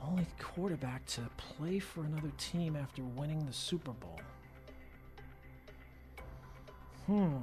[0.08, 4.20] Only quarterback to play for another team after winning the Super Bowl.
[7.06, 7.36] Hmm.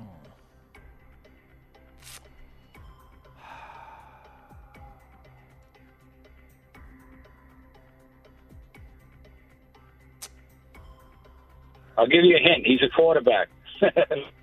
[11.98, 12.66] I'll give you a hint.
[12.66, 13.50] He's a quarterback.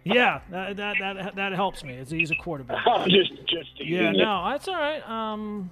[0.05, 2.03] Yeah, that that that, that helps me.
[2.05, 2.85] He's a quarterback.
[2.87, 5.09] I'm just just Yeah, no, that's all right.
[5.09, 5.71] Um,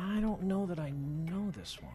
[0.00, 1.92] I don't know that I know this one.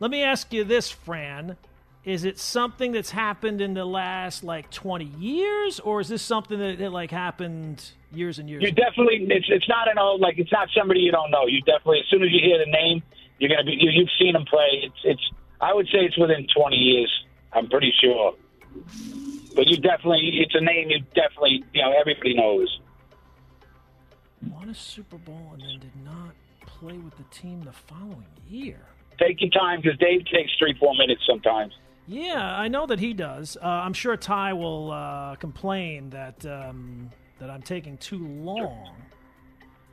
[0.00, 1.56] Let me ask you this, Fran.
[2.04, 6.58] Is it something that's happened in the last like 20 years, or is this something
[6.58, 9.26] that, that like happened years and years You definitely.
[9.28, 11.46] It's it's not an old like it's not somebody you don't know.
[11.46, 13.02] You definitely as soon as you hear the name,
[13.38, 14.84] you're gonna be you, you've seen him play.
[14.84, 15.30] It's it's.
[15.60, 17.24] I would say it's within 20 years.
[17.52, 18.34] I'm pretty sure.
[19.54, 22.78] But you definitely, it's a name you definitely, you know, everybody knows.
[24.50, 26.34] Won a Super Bowl and then did not
[26.78, 28.78] play with the team the following year.
[29.18, 31.72] Take your time because Dave takes three, four minutes sometimes.
[32.06, 33.56] Yeah, I know that he does.
[33.60, 37.10] Uh, I'm sure Ty will uh, complain that um,
[37.40, 38.94] that I'm taking too long.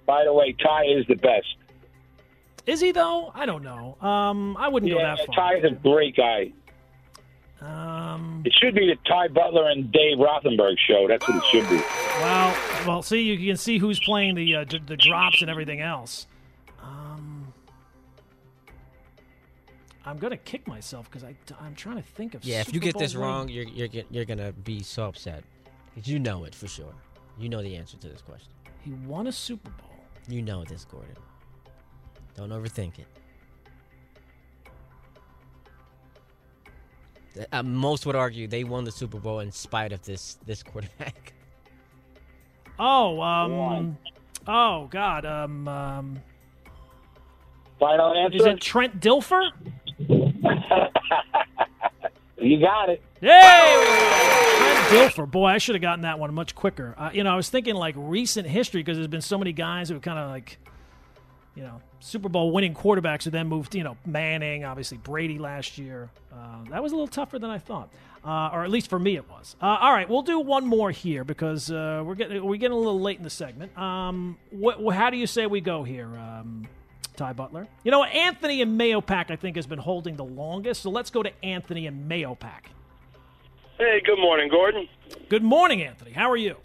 [0.06, 1.56] By the way, Ty is the best.
[2.68, 3.32] Is he though?
[3.34, 3.98] I don't know.
[4.02, 5.36] Um, I wouldn't go that far.
[5.36, 6.52] Ty is a great guy.
[7.62, 11.08] Um, It should be the Ty Butler and Dave Rothenberg show.
[11.08, 11.78] That's what it should be.
[11.78, 15.80] well, well, see, you can see who's playing the uh, d- the drops and everything
[15.80, 16.28] else.
[20.06, 22.44] I'm gonna kick myself because I I'm trying to think of.
[22.44, 25.44] Yeah, if you Super get this Bowl wrong, you're you're you're gonna be so upset.
[25.96, 26.94] 'Cause you know it for sure.
[27.38, 28.52] You know the answer to this question.
[28.84, 29.90] he won a Super Bowl.
[30.28, 31.16] You know this, Gordon.
[32.36, 33.08] Don't overthink it.
[37.34, 40.64] Th- Uh, most would argue they won the Super Bowl in spite of this this
[40.64, 41.34] quarterback.
[42.80, 43.96] Oh, um,
[44.48, 46.20] oh God, um, um,
[47.80, 48.36] Final answer.
[48.38, 49.52] is it Trent Dilfer?
[52.42, 53.02] You got it.
[53.22, 55.30] Trent Dilfer.
[55.32, 56.94] Boy, I should have gotten that one much quicker.
[56.98, 59.88] Uh, you know, I was thinking like recent history because there's been so many guys
[59.88, 60.58] who kind of like,
[61.56, 63.76] you know, Super Bowl winning quarterbacks who then moved.
[63.76, 66.10] You know, Manning, obviously Brady last year.
[66.34, 67.90] Uh, that was a little tougher than I thought,
[68.26, 69.56] uh, or at least for me it was.
[69.62, 72.80] Uh, all right, we'll do one more here because uh, we're getting we're getting a
[72.80, 73.78] little late in the segment.
[73.78, 76.08] Um, wh- how do you say we go here?
[76.08, 76.68] Um,
[77.16, 77.68] Ty Butler.
[77.84, 80.82] You know, Anthony and Mahopac, I think, has been holding the longest.
[80.82, 82.64] So let's go to Anthony and Mahopac.
[83.78, 84.88] Hey, good morning, Gordon.
[85.30, 86.12] Good morning, Anthony.
[86.12, 86.58] How are you?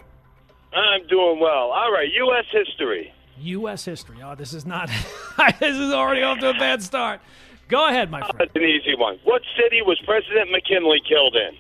[0.73, 1.73] I'm doing well.
[1.73, 2.45] All right, U.S.
[2.53, 3.13] history.
[3.39, 3.85] U.S.
[3.85, 4.19] history.
[4.23, 4.89] Oh, this is not.
[5.61, 7.21] this is already off to a bad start.
[7.69, 8.37] Go ahead, my friend.
[8.39, 9.19] That's an easy one.
[9.25, 11.57] What city was President McKinley killed in?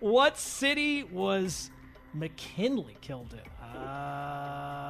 [0.00, 1.70] what city was
[2.12, 3.40] McKinley killed in?
[3.64, 4.83] Uh,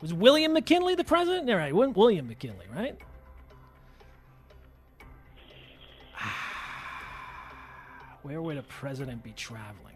[0.00, 1.46] was William McKinley the president?
[1.48, 1.74] Yeah, right.
[1.74, 2.96] Wasn't William McKinley, right?
[8.22, 9.94] Where would a president be traveling?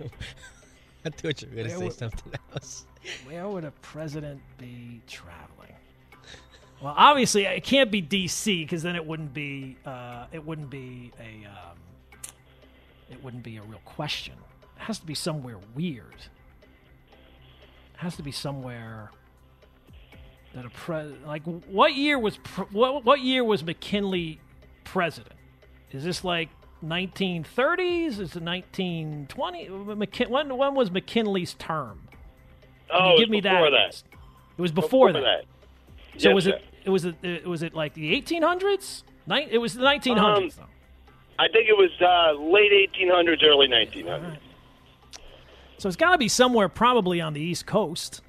[1.04, 2.86] I thought you were gonna Where say would- something else.
[3.26, 5.50] Where would a president be traveling?
[6.80, 8.64] Well, obviously it can't be D.C.
[8.64, 11.76] because then it wouldn't be uh, it wouldn't be a um,
[13.10, 14.34] it wouldn't be a real question.
[14.76, 16.14] It has to be somewhere weird.
[17.94, 19.10] It has to be somewhere
[20.54, 24.40] that a pre like what year was pr- what what year was McKinley
[24.84, 25.34] president?
[25.92, 26.48] Is this like
[26.84, 28.18] 1930s?
[28.18, 29.68] Is it 1920?
[29.68, 32.08] McKin- when when was McKinley's term?
[32.88, 33.70] Can Oh, give was me that?
[33.70, 34.02] that.
[34.56, 35.44] It was before, Before that.
[36.12, 36.20] that.
[36.20, 36.62] So Yes, was it?
[36.84, 39.02] It was it, it was it like the 1800s?
[39.26, 40.18] Nin- it was the 1900s.
[40.18, 40.64] Um, though.
[41.38, 44.38] I think it was uh, late 1800s, early 1900s.
[45.78, 48.22] So it's got to be somewhere probably on the East Coast.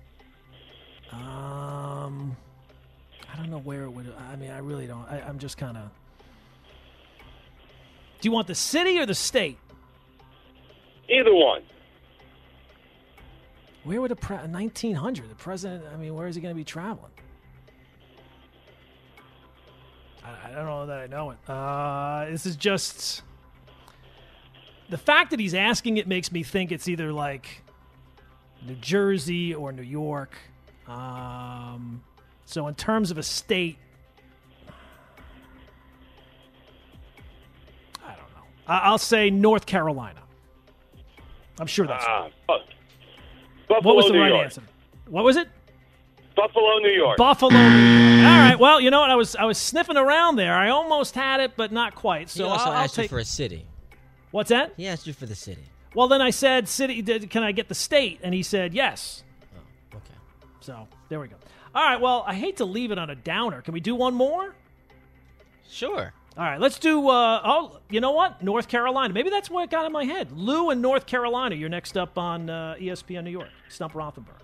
[1.11, 2.35] Um,
[3.31, 4.13] I don't know where it would.
[4.31, 5.05] I mean, I really don't.
[5.09, 5.89] I, I'm just kind of.
[8.19, 9.57] Do you want the city or the state?
[11.07, 11.61] Either one.
[13.83, 15.83] Where would a pre- 1900 the president?
[15.93, 17.11] I mean, where is he going to be traveling?
[20.23, 21.37] I, I don't know that I know it.
[21.47, 23.21] Uh, this is just
[24.89, 27.63] the fact that he's asking it makes me think it's either like
[28.65, 30.35] New Jersey or New York.
[30.87, 32.03] Um,
[32.45, 33.77] so in terms of a state,
[38.03, 38.43] I don't know.
[38.67, 40.21] I- I'll say North Carolina.
[41.59, 42.61] I'm sure that's Ah, right.
[43.67, 44.43] Buffalo, What was the New right York.
[44.45, 44.61] answer?
[45.07, 45.47] What was it?
[46.35, 47.17] Buffalo, New York.
[47.17, 47.51] Buffalo.
[47.51, 48.27] New York.
[48.27, 48.59] All right.
[48.59, 49.09] Well, you know what?
[49.09, 50.53] I was I was sniffing around there.
[50.53, 52.29] I almost had it, but not quite.
[52.29, 53.03] So he also I'll, I'll asked take.
[53.05, 53.65] you for a city.
[54.35, 54.73] What's that?
[54.75, 55.63] He asked you for the city.
[55.93, 59.23] Well, then I said, "City, did- can I get the state?" And he said, "Yes."
[59.55, 60.13] Oh, okay.
[60.59, 61.37] So there we go.
[61.73, 62.01] All right.
[62.01, 63.61] Well, I hate to leave it on a downer.
[63.61, 64.53] Can we do one more?
[65.69, 66.11] Sure.
[66.37, 66.59] All right.
[66.59, 67.07] Let's do.
[67.07, 68.43] Uh, oh, you know what?
[68.43, 69.13] North Carolina.
[69.13, 70.33] Maybe that's what got in my head.
[70.33, 71.55] Lou in North Carolina.
[71.55, 73.47] You're next up on uh, ESPN New York.
[73.69, 74.41] Stump Rothenberg.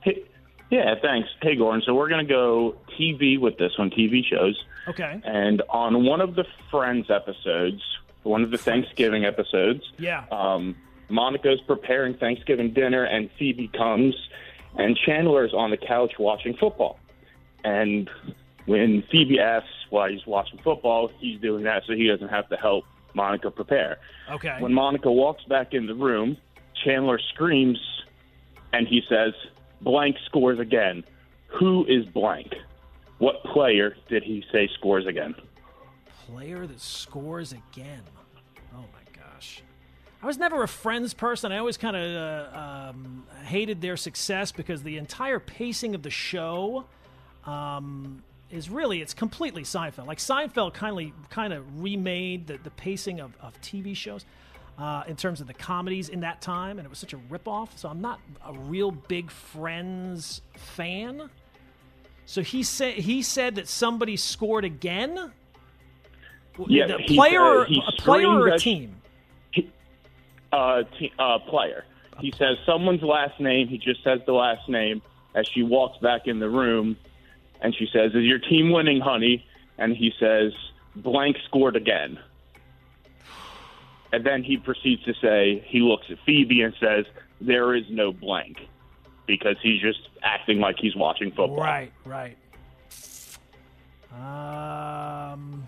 [0.00, 0.24] Hey,
[0.70, 1.28] yeah, thanks.
[1.42, 1.82] Hey, Gordon.
[1.84, 4.64] So we're going to go TV with this one, TV shows.
[4.88, 5.20] Okay.
[5.24, 7.82] And on one of the Friends episodes,
[8.24, 10.24] one of the Thanksgiving episodes, Yeah.
[10.32, 10.74] um,
[11.08, 14.14] Monica's preparing Thanksgiving dinner, and Phoebe comes,
[14.76, 16.98] and Chandler's on the couch watching football.
[17.64, 18.10] And
[18.66, 22.56] when Phoebe asks why he's watching football, he's doing that so he doesn't have to
[22.56, 23.98] help Monica prepare.
[24.30, 24.56] Okay.
[24.58, 26.36] When Monica walks back in the room,
[26.84, 27.78] Chandler screams,
[28.72, 29.32] and he says,
[29.82, 31.04] "Blank scores again."
[31.48, 32.52] Who is blank?
[33.18, 35.36] What player did he say scores again?
[36.26, 38.02] Player that scores again.
[38.74, 39.62] Oh my gosh.
[40.22, 41.52] I was never a Friends person.
[41.52, 46.10] I always kind of uh, um, hated their success because the entire pacing of the
[46.10, 46.86] show
[47.44, 50.06] um, is really it's completely Seinfeld.
[50.06, 54.24] Like Seinfeld kindly kind of remade the, the pacing of, of TV shows.
[54.76, 57.68] Uh, in terms of the comedies in that time, and it was such a ripoff.
[57.76, 61.30] So I'm not a real big Friends fan.
[62.26, 65.32] So he said he said that somebody scored again.
[66.68, 68.96] Yeah, the player, said- or, he a player or a team.
[70.52, 71.84] Uh, te- uh, player.
[72.20, 73.66] He says someone's last name.
[73.66, 75.02] He just says the last name
[75.34, 76.96] as she walks back in the room,
[77.60, 79.44] and she says, "Is your team winning, honey?"
[79.78, 80.52] And he says,
[80.94, 82.20] "Blank scored again."
[84.12, 87.04] And then he proceeds to say, he looks at Phoebe and says,
[87.40, 88.58] "There is no blank,"
[89.26, 91.56] because he's just acting like he's watching football.
[91.64, 92.36] Right, right.
[94.12, 95.66] Um,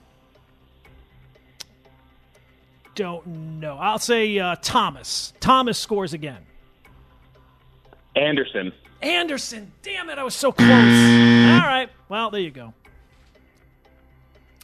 [2.96, 3.76] don't know.
[3.78, 5.32] I'll say uh, Thomas.
[5.38, 6.38] Thomas scores again.
[8.16, 8.72] Anderson.
[9.02, 9.70] Anderson.
[9.82, 10.18] Damn it!
[10.18, 10.68] I was so close.
[10.70, 10.74] All
[11.68, 11.88] right.
[12.08, 12.72] Well, there you go.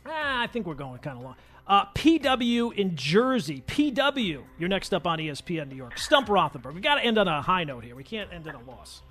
[0.07, 1.37] Ah, I think we're going kind of long.
[1.67, 3.63] Uh, PW in Jersey.
[3.67, 4.43] PW.
[4.59, 5.97] You're next up on ESPN New York.
[5.97, 6.75] Stump Rothenberg.
[6.75, 7.95] We got to end on a high note here.
[7.95, 9.03] We can't end in a loss.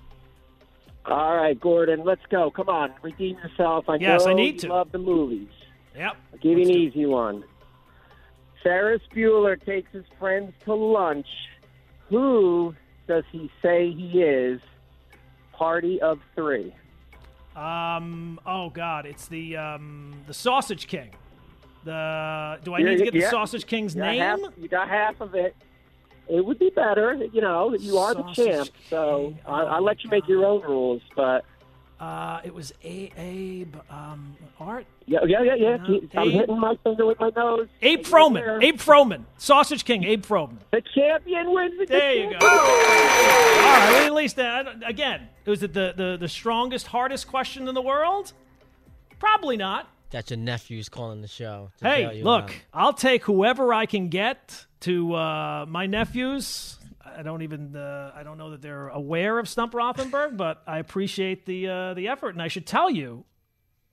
[1.06, 2.50] All right, Gordon, let's go.
[2.50, 3.88] Come on, redeem yourself.
[3.88, 4.74] I Yes, know I need you to.
[4.74, 5.48] love the movies.
[5.96, 6.16] Yep.
[6.32, 7.42] I'll give you an easy one.
[8.62, 11.26] Ferris Bueller takes his friends to lunch.
[12.08, 12.74] Who
[13.08, 14.60] does he say he is?
[15.52, 16.74] Party of three.
[17.56, 18.40] Um.
[18.46, 21.10] Oh God, it's the um the Sausage King.
[21.84, 23.30] The do I need to get the yeah.
[23.30, 24.20] Sausage King's You name?
[24.20, 25.54] half- you got half of it.
[26.28, 27.74] It would be better, you know.
[27.74, 31.02] You are the Sausage champ, so I, I'll let you make your own rules.
[31.16, 31.44] But
[32.02, 33.12] Uh, it was A.
[33.16, 33.76] Abe.
[33.88, 34.86] Um, Art.
[35.06, 35.76] yeah, yeah, yeah, yeah.
[35.76, 37.68] No, I'm Abe- hitting my finger with my nose.
[37.80, 38.62] Abe Make it Froman.
[38.64, 39.24] Abe Froman.
[39.38, 40.02] Sausage King.
[40.02, 40.56] Abe Froman.
[40.72, 41.74] The champion wins.
[41.78, 42.44] The There you go.
[42.44, 43.88] All right.
[43.92, 47.80] well, At least uh, again, was it the, the the strongest, hardest question in the
[47.82, 48.32] world?
[49.20, 49.88] Probably not.
[50.10, 51.70] Got your nephews calling the show.
[51.80, 52.54] Hey, look, out.
[52.74, 56.78] I'll take whoever I can get to uh, my nephews.
[57.16, 60.78] I don't even uh, I don't know that they're aware of Stump Rothenberg, but I
[60.78, 63.24] appreciate the uh, the effort, and I should tell you.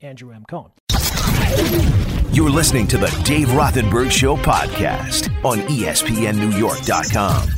[0.00, 0.44] Andrew M.
[0.46, 0.72] Cohen.
[2.32, 7.48] You're listening to the Dave Rothenberg Show podcast on ESPNNewYork.com.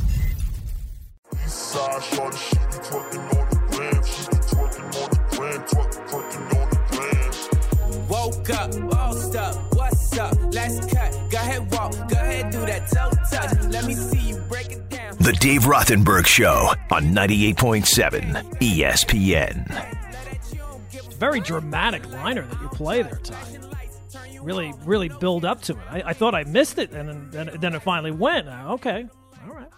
[8.09, 8.96] Woke up, bossed
[9.37, 10.37] up, what's up?
[10.53, 13.73] Let's cut, go ahead, walk, go ahead, do that toe touch.
[13.73, 15.17] Let me see you break it down.
[15.19, 19.95] The Dave Rothenberg Show on 98.7 ESPN.
[21.19, 23.59] Very dramatic liner that you play there, Ty.
[24.43, 25.79] Really, really build up to it.
[25.91, 28.49] I, I thought I missed it, and then, then, then it finally went.
[28.49, 29.07] Uh, okay,
[29.47, 29.69] all right.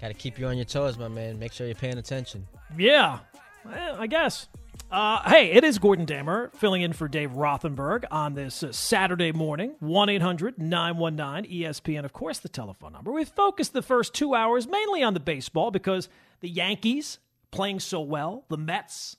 [0.00, 1.38] Got to keep you on your toes, my man.
[1.38, 2.46] Make sure you're paying attention.
[2.78, 3.18] Yeah,
[3.64, 4.48] well, I guess.
[4.90, 9.32] Uh, hey, it is Gordon Damer filling in for Dave Rothenberg on this uh, Saturday
[9.32, 9.74] morning.
[9.80, 13.12] 1 800 919 ESPN, of course, the telephone number.
[13.12, 16.08] We've focused the first two hours mainly on the baseball because
[16.40, 17.18] the Yankees
[17.50, 18.46] playing so well.
[18.48, 19.16] The Mets,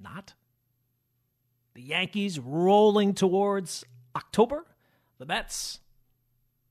[0.00, 0.34] not.
[1.74, 3.84] The Yankees rolling towards
[4.14, 4.64] October.
[5.18, 5.80] The Mets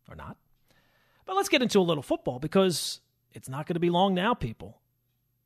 [0.07, 0.37] are not.
[1.25, 3.01] But let's get into a little football because
[3.33, 4.79] it's not going to be long now, people.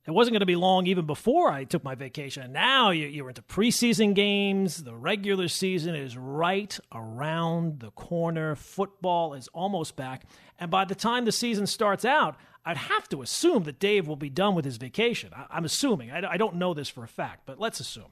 [0.07, 2.41] It wasn't going to be long even before I took my vacation.
[2.41, 4.83] And now you, you're into preseason games.
[4.83, 8.55] The regular season is right around the corner.
[8.55, 10.23] Football is almost back.
[10.59, 14.15] And by the time the season starts out, I'd have to assume that Dave will
[14.15, 15.31] be done with his vacation.
[15.35, 16.09] I, am assuming.
[16.09, 18.11] I, I, don't know this for a fact, but let's assume.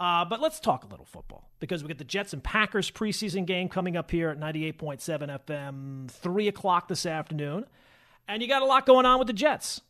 [0.00, 3.46] Uh, but let's talk a little football because we get the Jets and Packers preseason
[3.46, 7.66] game coming up here at 98.7 FM, 3 o'clock this afternoon.
[8.26, 9.80] And you got a lot going on with the Jets.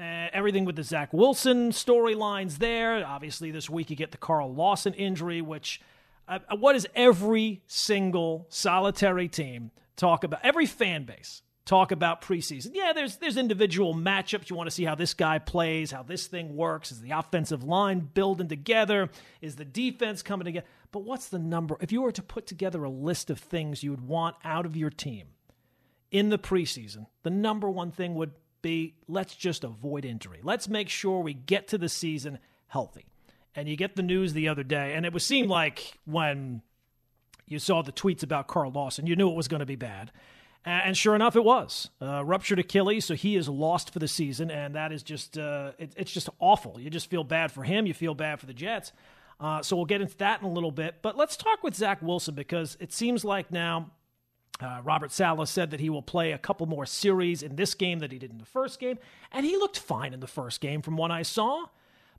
[0.00, 3.04] Uh, everything with the Zach Wilson storylines there.
[3.04, 5.78] Obviously, this week you get the Carl Lawson injury, which
[6.26, 10.40] uh, uh, what does every single solitary team talk about?
[10.42, 12.70] Every fan base talk about preseason.
[12.72, 14.48] Yeah, there's there's individual matchups.
[14.48, 16.92] You want to see how this guy plays, how this thing works.
[16.92, 19.10] Is the offensive line building together?
[19.42, 20.66] Is the defense coming together?
[20.92, 21.76] But what's the number?
[21.78, 24.78] If you were to put together a list of things you would want out of
[24.78, 25.26] your team
[26.10, 28.32] in the preseason, the number one thing would
[28.62, 30.40] be let's just avoid injury.
[30.42, 32.38] Let's make sure we get to the season
[32.68, 33.06] healthy.
[33.54, 36.62] And you get the news the other day, and it would seem like when
[37.46, 40.12] you saw the tweets about Carl Lawson, you knew it was going to be bad.
[40.64, 44.50] And sure enough, it was uh, ruptured Achilles, so he is lost for the season,
[44.50, 46.78] and that is just uh, it, it's just awful.
[46.78, 47.86] You just feel bad for him.
[47.86, 48.92] You feel bad for the Jets.
[49.40, 50.96] Uh, so we'll get into that in a little bit.
[51.00, 53.90] But let's talk with Zach Wilson because it seems like now
[54.62, 57.98] uh, Robert Saleh said that he will play a couple more series in this game
[58.00, 58.98] that he did in the first game,
[59.32, 61.66] and he looked fine in the first game from what I saw.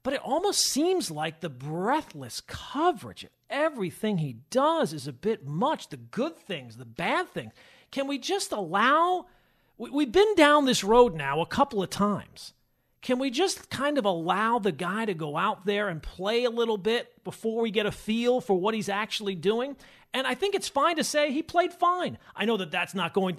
[0.03, 5.45] But it almost seems like the breathless coverage, of everything he does is a bit
[5.45, 5.89] much.
[5.89, 7.53] The good things, the bad things.
[7.91, 9.27] Can we just allow?
[9.77, 12.53] We've been down this road now a couple of times.
[13.01, 16.51] Can we just kind of allow the guy to go out there and play a
[16.51, 19.75] little bit before we get a feel for what he's actually doing?
[20.13, 22.17] And I think it's fine to say he played fine.
[22.35, 23.37] I know that that's not going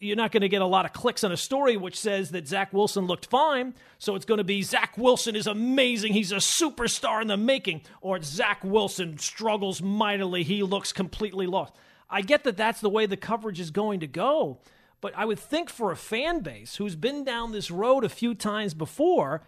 [0.00, 2.48] you're not going to get a lot of clicks on a story which says that
[2.48, 3.74] Zach Wilson looked fine.
[3.98, 6.12] So it's going to be Zach Wilson is amazing.
[6.12, 7.82] He's a superstar in the making.
[8.00, 10.42] Or Zach Wilson struggles mightily.
[10.42, 11.74] He looks completely lost.
[12.10, 14.58] I get that that's the way the coverage is going to go.
[15.02, 18.34] But I would think for a fan base who's been down this road a few
[18.34, 19.42] times before,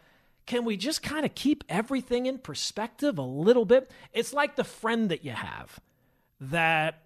[0.47, 3.91] can we just kind of keep everything in perspective a little bit?
[4.13, 5.81] It's like the friend that you have
[6.41, 7.05] that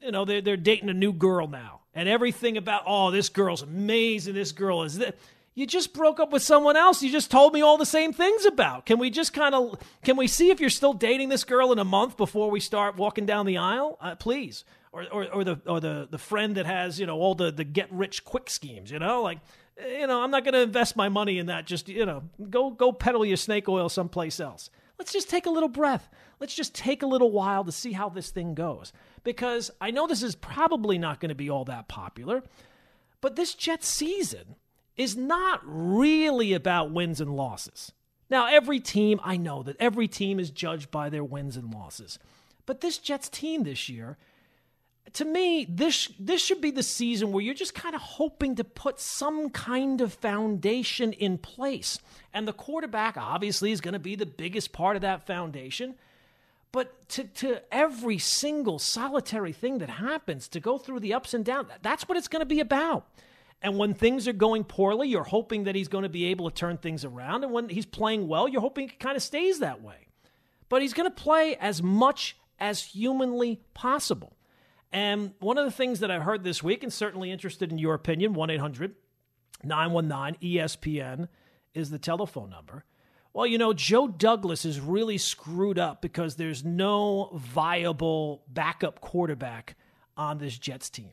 [0.00, 3.62] you know they're, they're dating a new girl now and everything about oh this girl's
[3.62, 5.12] amazing this girl is this
[5.54, 8.44] you just broke up with someone else you just told me all the same things
[8.44, 8.86] about.
[8.86, 11.78] Can we just kind of can we see if you're still dating this girl in
[11.78, 13.98] a month before we start walking down the aisle?
[14.00, 14.64] Uh, please
[14.94, 17.64] or, or, or the or the the friend that has you know all the the
[17.64, 19.38] get rich quick schemes you know like
[19.78, 22.22] eh, you know i'm not going to invest my money in that just you know
[22.48, 26.08] go go peddle your snake oil someplace else let's just take a little breath
[26.40, 28.92] let's just take a little while to see how this thing goes.
[29.22, 32.42] Because I know this is probably not going to be all that popular,
[33.20, 34.56] but this Jets season
[34.96, 37.92] is not really about wins and losses.
[38.30, 42.18] Now, every team, I know that every team is judged by their wins and losses.
[42.66, 44.18] But this Jets team this year,
[45.12, 48.64] to me, this this should be the season where you're just kind of hoping to
[48.64, 51.98] put some kind of foundation in place.
[52.32, 55.94] And the quarterback obviously is going to be the biggest part of that foundation.
[56.72, 61.44] But to, to every single solitary thing that happens, to go through the ups and
[61.44, 63.06] downs, that's what it's going to be about.
[63.62, 66.54] And when things are going poorly, you're hoping that he's going to be able to
[66.54, 67.44] turn things around.
[67.44, 70.08] And when he's playing well, you're hoping it kind of stays that way.
[70.68, 74.34] But he's going to play as much as humanly possible.
[74.94, 77.94] And one of the things that I heard this week, and certainly interested in your
[77.94, 78.94] opinion, 1 800
[79.64, 81.28] 919 ESPN
[81.74, 82.84] is the telephone number.
[83.32, 89.74] Well, you know, Joe Douglas is really screwed up because there's no viable backup quarterback
[90.16, 91.10] on this Jets team.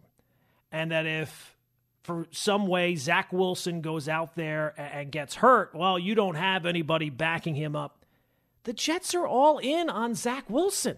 [0.71, 1.57] And that if
[2.03, 6.67] for some way Zach Wilson goes out there and gets hurt, well, you don't have
[6.67, 8.05] anybody backing him up.
[8.63, 10.97] The Jets are all in on Zach Wilson.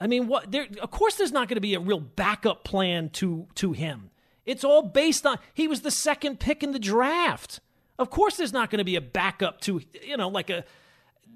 [0.00, 0.50] I mean, what?
[0.50, 4.10] There, of course, there's not going to be a real backup plan to to him.
[4.44, 7.60] It's all based on he was the second pick in the draft.
[7.98, 10.64] Of course, there's not going to be a backup to, you know, like a.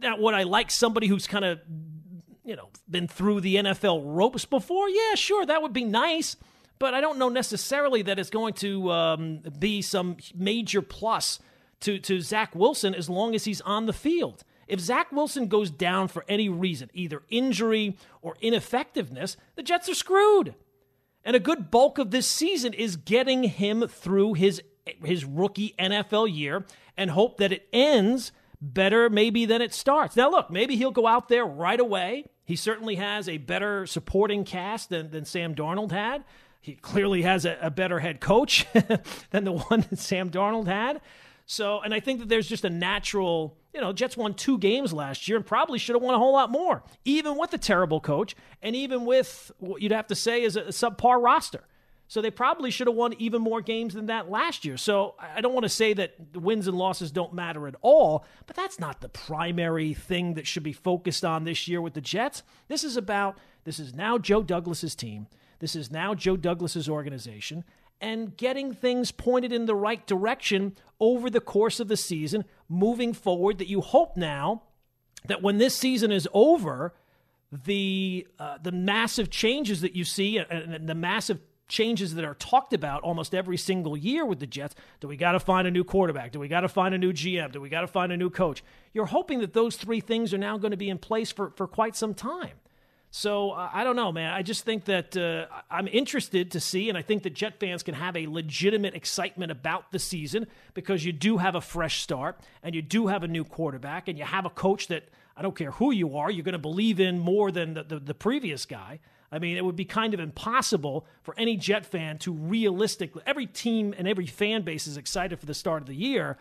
[0.01, 1.61] Now, would I like somebody who's kind of,
[2.45, 4.89] you know, been through the NFL ropes before?
[4.89, 6.37] Yeah, sure, that would be nice.
[6.79, 11.41] But I don't know necessarily that it's going to um, be some major plus
[11.81, 14.45] to, to Zach Wilson as long as he's on the field.
[14.69, 19.95] If Zach Wilson goes down for any reason, either injury or ineffectiveness, the Jets are
[19.95, 20.55] screwed.
[21.25, 24.62] And a good bulk of this season is getting him through his
[25.05, 26.64] his rookie NFL year
[26.97, 30.16] and hope that it ends better maybe than it starts.
[30.16, 32.25] Now, look, maybe he'll go out there right away.
[32.45, 36.25] He certainly has a better supporting cast than, than Sam Darnold had.
[36.61, 38.66] He clearly has a, a better head coach
[39.31, 41.01] than the one that Sam Darnold had.
[41.47, 44.93] So, and I think that there's just a natural, you know, Jets won two games
[44.93, 48.01] last year and probably should have won a whole lot more, even with a terrible
[48.01, 51.62] coach and even with what you'd have to say is a subpar roster.
[52.09, 54.76] So they probably should have won even more games than that last year.
[54.76, 58.57] So I don't want to say that wins and losses don't matter at all, but
[58.57, 62.43] that's not the primary thing that should be focused on this year with the Jets.
[62.66, 65.29] This is about this is now Joe Douglas's team.
[65.61, 67.62] This is now Joe Douglas's organization
[68.01, 73.13] and getting things pointed in the right direction over the course of the season moving
[73.13, 74.63] forward that you hope now
[75.27, 76.95] that when this season is over
[77.51, 82.35] the uh, the massive changes that you see and, and the massive changes that are
[82.35, 84.75] talked about almost every single year with the Jets.
[85.01, 86.33] Do we got to find a new quarterback?
[86.33, 87.53] Do we got to find a new GM?
[87.53, 88.65] Do we got to find a new coach?
[88.93, 91.67] You're hoping that those three things are now going to be in place for, for
[91.67, 92.59] quite some time.
[93.11, 94.33] So uh, I don't know, man.
[94.33, 97.83] I just think that uh, I'm interested to see, and I think that Jet fans
[97.83, 102.39] can have a legitimate excitement about the season because you do have a fresh start
[102.63, 105.57] and you do have a new quarterback and you have a coach that I don't
[105.57, 108.67] care who you are, you're going to believe in more than the, the, the previous
[108.67, 108.99] guy.
[109.31, 113.23] I mean, it would be kind of impossible for any Jet fan to realistically.
[113.25, 116.39] Every team and every fan base is excited for the start of the year,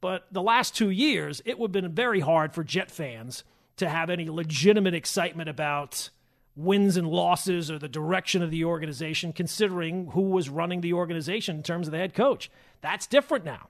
[0.00, 3.44] but the last two years, it would have been very hard for Jet fans
[3.76, 6.10] to have any legitimate excitement about
[6.56, 11.56] wins and losses or the direction of the organization, considering who was running the organization
[11.56, 12.50] in terms of the head coach.
[12.80, 13.68] That's different now,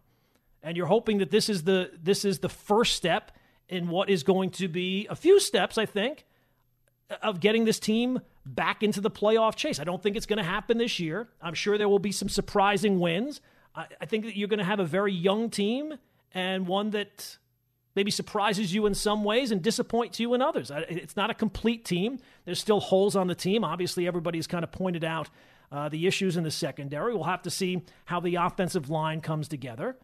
[0.62, 3.32] and you're hoping that this is the this is the first step
[3.68, 6.24] in what is going to be a few steps, I think,
[7.22, 9.78] of getting this team back into the playoff chase.
[9.78, 11.28] I don't think it's going to happen this year.
[11.40, 13.40] I'm sure there will be some surprising wins.
[13.74, 15.94] I, I think that you're going to have a very young team
[16.32, 17.38] and one that
[18.00, 20.72] maybe surprises you in some ways and disappoints you in others.
[20.88, 22.18] It's not a complete team.
[22.46, 23.62] There's still holes on the team.
[23.62, 25.28] Obviously, everybody's kind of pointed out
[25.70, 27.12] uh, the issues in the secondary.
[27.12, 29.98] We'll have to see how the offensive line comes together.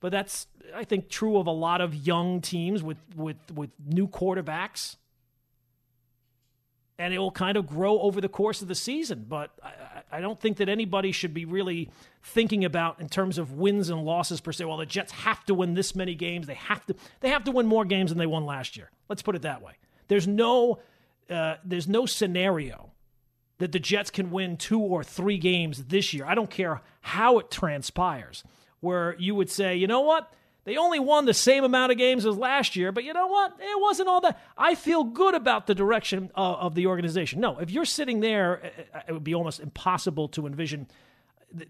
[0.00, 4.08] But that's, I think, true of a lot of young teams with, with, with new
[4.08, 4.96] quarterbacks
[6.98, 9.24] and it will kind of grow over the course of the season.
[9.26, 11.90] But I, I, don't think that anybody should be really
[12.26, 14.64] thinking about in terms of wins and losses per se.
[14.64, 16.46] Well, the Jets have to win this many games.
[16.46, 16.96] They have to.
[17.20, 18.90] They have to win more games than they won last year.
[19.08, 19.72] Let's put it that way.
[20.08, 20.80] There's no.
[21.30, 22.92] Uh, there's no scenario
[23.58, 26.24] that the Jets can win two or three games this year.
[26.26, 28.44] I don't care how it transpires.
[28.80, 30.32] Where you would say, you know what?
[30.64, 33.52] They only won the same amount of games as last year, but you know what?
[33.60, 34.40] It wasn't all that.
[34.58, 37.40] I feel good about the direction of, of the organization.
[37.40, 38.72] No, if you're sitting there,
[39.08, 40.88] it would be almost impossible to envision.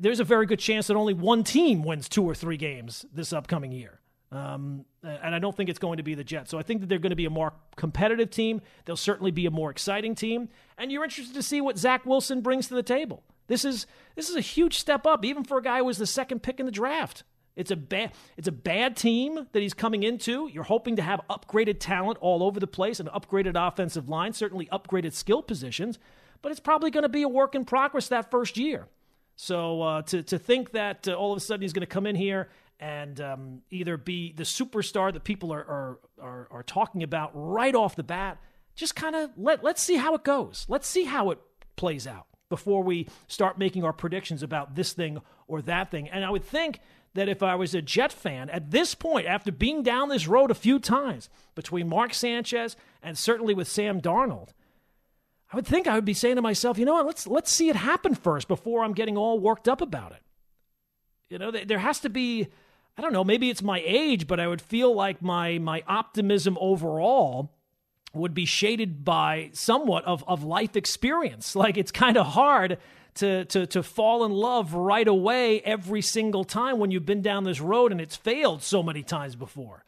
[0.01, 3.33] There's a very good chance that only one team wins two or three games this
[3.33, 4.01] upcoming year.
[4.33, 6.51] Um, and I don't think it's going to be the Jets.
[6.51, 8.61] So I think that they're going to be a more competitive team.
[8.85, 10.49] They'll certainly be a more exciting team.
[10.77, 13.23] And you're interested to see what Zach Wilson brings to the table.
[13.47, 16.07] This is this is a huge step up, even for a guy who was the
[16.07, 17.23] second pick in the draft.
[17.55, 20.49] It's a bad it's a bad team that he's coming into.
[20.53, 24.67] You're hoping to have upgraded talent all over the place, an upgraded offensive line, certainly
[24.67, 25.99] upgraded skill positions,
[26.43, 28.89] but it's probably going to be a work in progress that first year.
[29.37, 32.07] So uh, to to think that uh, all of a sudden he's going to come
[32.07, 32.49] in here
[32.81, 37.75] and um, either be the superstar that people are, are are are talking about right
[37.75, 38.39] off the bat,
[38.75, 40.67] just kind of let let's see how it goes.
[40.69, 41.39] Let's see how it
[41.77, 46.09] plays out before we start making our predictions about this thing or that thing.
[46.09, 46.81] And I would think
[47.15, 50.51] that if I was a Jet fan at this point, after being down this road
[50.51, 54.51] a few times between Mark Sanchez and certainly with Sam Darnold,
[55.53, 57.69] I would think I would be saying to myself, you know what, let's let's see
[57.69, 60.23] it happen first before I'm getting all worked up about it.
[61.29, 62.49] You know, there has to be,
[62.97, 66.57] I don't know, maybe it's my age, but I would feel like my my optimism
[66.61, 67.53] overall
[68.17, 71.55] would be shaded by somewhat of, of life experience.
[71.67, 72.79] Like it's kind of hard
[73.15, 77.45] to, to, to fall in love right away every single time when you've been down
[77.45, 79.85] this road and it's failed so many times before.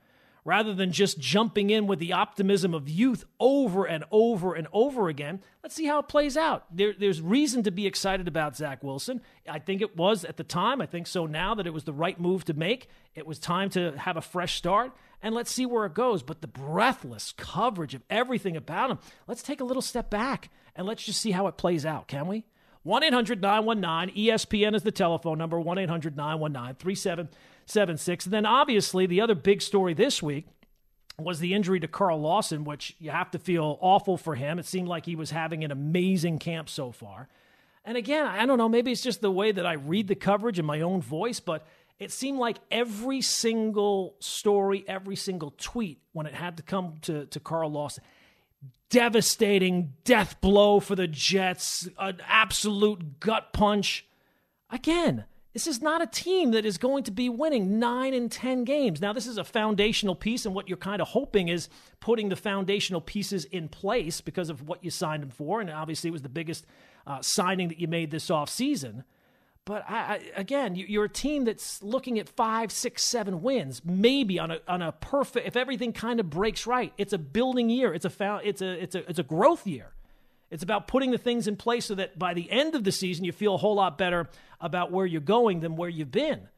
[0.48, 5.10] Rather than just jumping in with the optimism of youth over and over and over
[5.10, 6.64] again, let's see how it plays out.
[6.74, 9.20] There, there's reason to be excited about Zach Wilson.
[9.46, 10.80] I think it was at the time.
[10.80, 12.88] I think so now that it was the right move to make.
[13.14, 14.92] It was time to have a fresh start,
[15.22, 16.22] and let's see where it goes.
[16.22, 20.86] But the breathless coverage of everything about him, let's take a little step back and
[20.86, 22.46] let's just see how it plays out, can we?
[22.84, 27.28] 1 800 919 ESPN is the telephone number 1 800 919
[27.68, 28.26] 3776.
[28.26, 30.46] And then obviously, the other big story this week
[31.18, 34.58] was the injury to Carl Lawson, which you have to feel awful for him.
[34.58, 37.28] It seemed like he was having an amazing camp so far.
[37.84, 40.58] And again, I don't know, maybe it's just the way that I read the coverage
[40.58, 41.66] in my own voice, but
[41.98, 47.26] It seemed like every single story, every single tweet, when it had to come to,
[47.26, 48.04] to Carl Lawson,
[48.88, 54.06] devastating death blow for the Jets, an absolute gut punch.
[54.70, 55.24] Again,
[55.58, 59.00] this is not a team that is going to be winning nine and 10 games.
[59.00, 62.36] Now, this is a foundational piece, and what you're kind of hoping is putting the
[62.36, 65.60] foundational pieces in place because of what you signed them for.
[65.60, 66.64] And obviously, it was the biggest
[67.08, 69.02] uh, signing that you made this offseason.
[69.64, 74.38] But I, I, again, you're a team that's looking at five, six, seven wins, maybe
[74.38, 75.48] on a on a perfect.
[75.48, 77.92] If everything kind of breaks right, it's a building year.
[77.92, 79.90] It's a it's a it's a it's a growth year.
[80.50, 83.24] It's about putting the things in place so that by the end of the season,
[83.24, 84.28] you feel a whole lot better
[84.60, 86.48] about where you're going than where you've been.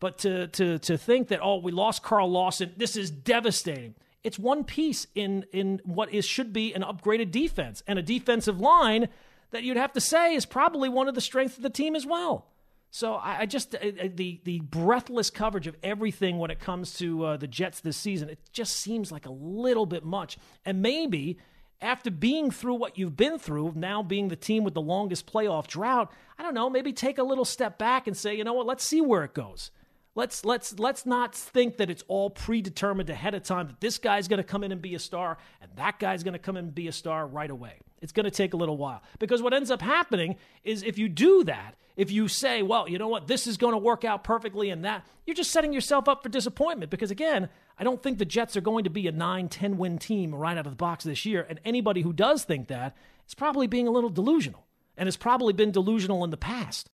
[0.00, 3.94] But to to to think that oh, we lost Carl Lawson, this is devastating.
[4.24, 8.60] It's one piece in in what is should be an upgraded defense and a defensive
[8.60, 9.08] line
[9.50, 12.06] that you'd have to say is probably one of the strengths of the team as
[12.06, 12.46] well.
[12.90, 13.78] So I, I just uh,
[14.14, 18.28] the the breathless coverage of everything when it comes to uh, the Jets this season,
[18.30, 20.38] it just seems like a little bit much.
[20.64, 21.38] And maybe
[21.80, 25.66] after being through what you've been through, now being the team with the longest playoff
[25.66, 28.66] drought, I don't know, maybe take a little step back and say, you know what,
[28.66, 29.70] let's see where it goes.
[30.18, 34.26] Let's let's let's not think that it's all predetermined ahead of time that this guy's
[34.26, 36.64] going to come in and be a star and that guy's going to come in
[36.64, 37.74] and be a star right away.
[38.02, 39.00] It's going to take a little while.
[39.20, 42.98] Because what ends up happening is if you do that, if you say, well, you
[42.98, 46.08] know what, this is going to work out perfectly and that, you're just setting yourself
[46.08, 46.90] up for disappointment.
[46.90, 47.48] Because again,
[47.78, 50.58] I don't think the Jets are going to be a 9 10 win team right
[50.58, 51.46] out of the box this year.
[51.48, 52.96] And anybody who does think that
[53.28, 54.66] is probably being a little delusional
[54.96, 56.88] and has probably been delusional in the past.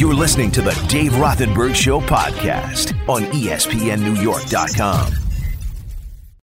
[0.00, 5.29] You're listening to the Dave Rothenberg Show podcast on ESPNNewYork.com.